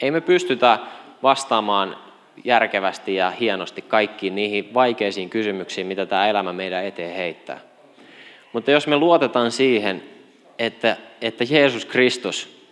Ei 0.00 0.10
me 0.10 0.20
pystytä 0.20 0.78
vastaamaan 1.22 1.96
järkevästi 2.44 3.14
ja 3.14 3.30
hienosti 3.30 3.82
kaikkiin 3.82 4.34
niihin 4.34 4.74
vaikeisiin 4.74 5.30
kysymyksiin, 5.30 5.86
mitä 5.86 6.06
tämä 6.06 6.28
elämä 6.28 6.52
meidän 6.52 6.84
eteen 6.84 7.16
heittää. 7.16 7.60
Mutta 8.52 8.70
jos 8.70 8.86
me 8.86 8.96
luotetaan 8.96 9.50
siihen, 9.50 10.02
että, 10.58 10.96
että 11.20 11.44
Jeesus 11.50 11.84
Kristus 11.84 12.64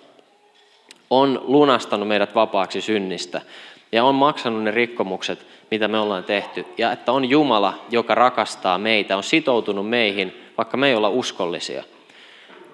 on 1.11 1.41
lunastanut 1.45 2.09
meidät 2.09 2.35
vapaaksi 2.35 2.81
synnistä 2.81 3.41
ja 3.93 4.05
on 4.05 4.15
maksanut 4.15 4.63
ne 4.63 4.71
rikkomukset, 4.71 5.47
mitä 5.71 5.89
me 5.89 5.99
ollaan 5.99 6.25
tehty, 6.25 6.67
ja 6.79 6.93
että 6.93 7.13
on 7.13 7.25
Jumala, 7.25 7.75
joka 7.91 8.15
rakastaa 8.15 8.79
meitä, 8.79 9.17
on 9.17 9.23
sitoutunut 9.23 9.89
meihin, 9.89 10.43
vaikka 10.59 10.77
me 10.77 10.89
ei 10.89 10.95
olla 10.95 11.09
uskollisia, 11.09 11.85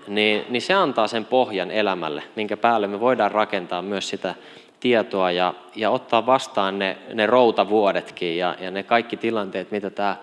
niin, 0.08 0.44
niin 0.48 0.62
se 0.62 0.74
antaa 0.74 1.08
sen 1.08 1.24
pohjan 1.24 1.70
elämälle, 1.70 2.22
minkä 2.36 2.56
päälle 2.56 2.86
me 2.86 3.00
voidaan 3.00 3.32
rakentaa 3.32 3.82
myös 3.82 4.08
sitä 4.08 4.34
tietoa 4.80 5.30
ja, 5.30 5.54
ja 5.76 5.90
ottaa 5.90 6.26
vastaan 6.26 6.78
ne, 6.78 6.96
ne 7.14 7.26
routavuodetkin 7.26 8.38
ja, 8.38 8.56
ja 8.60 8.70
ne 8.70 8.82
kaikki 8.82 9.16
tilanteet, 9.16 9.70
mitä 9.70 9.90
tämä, 9.90 10.16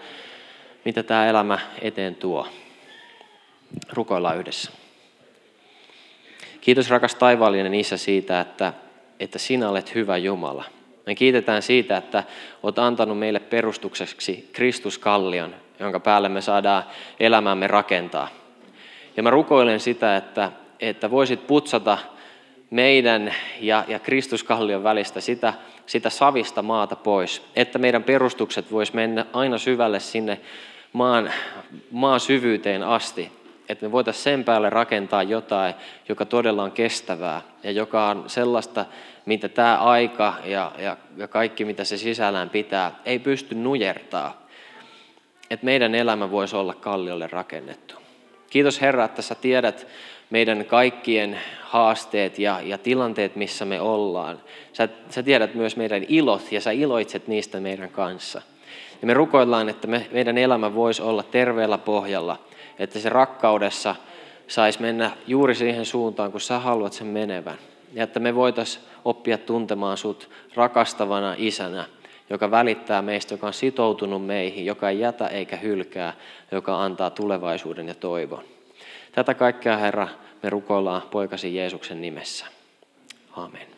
mitä 0.85 1.03
tämä 1.03 1.27
elämä 1.27 1.59
eteen 1.81 2.15
tuo. 2.15 2.47
Rukoillaan 3.93 4.37
yhdessä. 4.37 4.71
Kiitos 6.61 6.89
rakas 6.89 7.15
taivaallinen 7.15 7.73
Isä 7.73 7.97
siitä, 7.97 8.41
että, 8.41 8.73
että 9.19 9.39
sinä 9.39 9.69
olet 9.69 9.95
hyvä 9.95 10.17
Jumala. 10.17 10.63
Me 11.05 11.15
kiitetään 11.15 11.61
siitä, 11.61 11.97
että 11.97 12.23
olet 12.63 12.79
antanut 12.79 13.19
meille 13.19 13.39
perustukseksi 13.39 14.49
Kristuskallion, 14.53 15.55
jonka 15.79 15.99
päälle 15.99 16.29
me 16.29 16.41
saadaan 16.41 16.83
elämämme 17.19 17.67
rakentaa. 17.67 18.27
Ja 19.17 19.23
mä 19.23 19.29
rukoilen 19.29 19.79
sitä, 19.79 20.17
että, 20.17 20.51
että 20.79 21.11
voisit 21.11 21.47
putsata 21.47 21.97
meidän 22.69 23.33
ja, 23.59 23.85
ja 23.87 23.99
Kristuskallion 23.99 24.83
välistä 24.83 25.21
sitä, 25.21 25.53
sitä 25.85 26.09
savista 26.09 26.61
maata 26.61 26.95
pois, 26.95 27.45
että 27.55 27.79
meidän 27.79 28.03
perustukset 28.03 28.71
vois 28.71 28.93
mennä 28.93 29.25
aina 29.33 29.57
syvälle 29.57 29.99
sinne 29.99 30.39
maan, 30.93 31.31
maan 31.91 32.19
syvyyteen 32.19 32.83
asti, 32.83 33.31
että 33.69 33.85
me 33.85 33.91
voitaisiin 33.91 34.23
sen 34.23 34.43
päälle 34.43 34.69
rakentaa 34.69 35.23
jotain, 35.23 35.73
joka 36.09 36.25
todella 36.25 36.63
on 36.63 36.71
kestävää 36.71 37.41
ja 37.63 37.71
joka 37.71 38.09
on 38.09 38.23
sellaista, 38.27 38.85
mitä 39.25 39.49
tämä 39.49 39.77
aika 39.77 40.33
ja, 40.43 40.71
ja, 40.77 40.97
ja 41.17 41.27
kaikki, 41.27 41.65
mitä 41.65 41.83
se 41.83 41.97
sisällään 41.97 42.49
pitää, 42.49 42.91
ei 43.05 43.19
pysty 43.19 43.55
nujertaa. 43.55 44.45
Että 45.49 45.65
meidän 45.65 45.95
elämä 45.95 46.31
voisi 46.31 46.55
olla 46.55 46.73
kalliolle 46.73 47.27
rakennettu. 47.27 48.04
Kiitos 48.55 48.81
Herra, 48.81 49.05
että 49.05 49.21
sä 49.21 49.35
tiedät 49.35 49.87
meidän 50.29 50.65
kaikkien 50.65 51.39
haasteet 51.61 52.39
ja, 52.39 52.61
ja 52.63 52.77
tilanteet, 52.77 53.35
missä 53.35 53.65
me 53.65 53.81
ollaan. 53.81 54.41
Sä, 54.73 54.89
sä 55.09 55.23
tiedät 55.23 55.55
myös 55.55 55.77
meidän 55.77 56.05
ilot 56.07 56.51
ja 56.51 56.61
sä 56.61 56.71
iloitset 56.71 57.27
niistä 57.27 57.59
meidän 57.59 57.89
kanssa. 57.89 58.41
Ja 59.01 59.07
me 59.07 59.13
rukoillaan, 59.13 59.69
että 59.69 59.87
me, 59.87 60.07
meidän 60.11 60.37
elämä 60.37 60.75
voisi 60.75 61.01
olla 61.01 61.23
terveellä 61.23 61.77
pohjalla, 61.77 62.39
että 62.79 62.99
se 62.99 63.09
rakkaudessa 63.09 63.95
saisi 64.47 64.81
mennä 64.81 65.11
juuri 65.27 65.55
siihen 65.55 65.85
suuntaan, 65.85 66.31
kun 66.31 66.41
sä 66.41 66.59
haluat 66.59 66.93
sen 66.93 67.07
menevän. 67.07 67.57
Ja 67.93 68.03
että 68.03 68.19
me 68.19 68.35
voitaisiin 68.35 68.85
oppia 69.05 69.37
tuntemaan 69.37 69.97
sut 69.97 70.29
rakastavana 70.53 71.35
isänä, 71.37 71.85
joka 72.29 72.51
välittää 72.51 73.01
meistä, 73.01 73.33
joka 73.33 73.47
on 73.47 73.53
sitoutunut 73.53 74.25
meihin, 74.25 74.65
joka 74.65 74.89
ei 74.89 74.99
jätä 74.99 75.27
eikä 75.27 75.55
hylkää, 75.55 76.13
joka 76.51 76.83
antaa 76.83 77.09
tulevaisuuden 77.09 77.87
ja 77.87 77.95
toivon. 77.95 78.43
Tätä 79.11 79.33
kaikkea, 79.33 79.77
Herra, 79.77 80.07
me 80.43 80.49
rukoillaan 80.49 81.01
poikasi 81.11 81.55
Jeesuksen 81.55 82.01
nimessä. 82.01 82.45
Amen. 83.31 83.74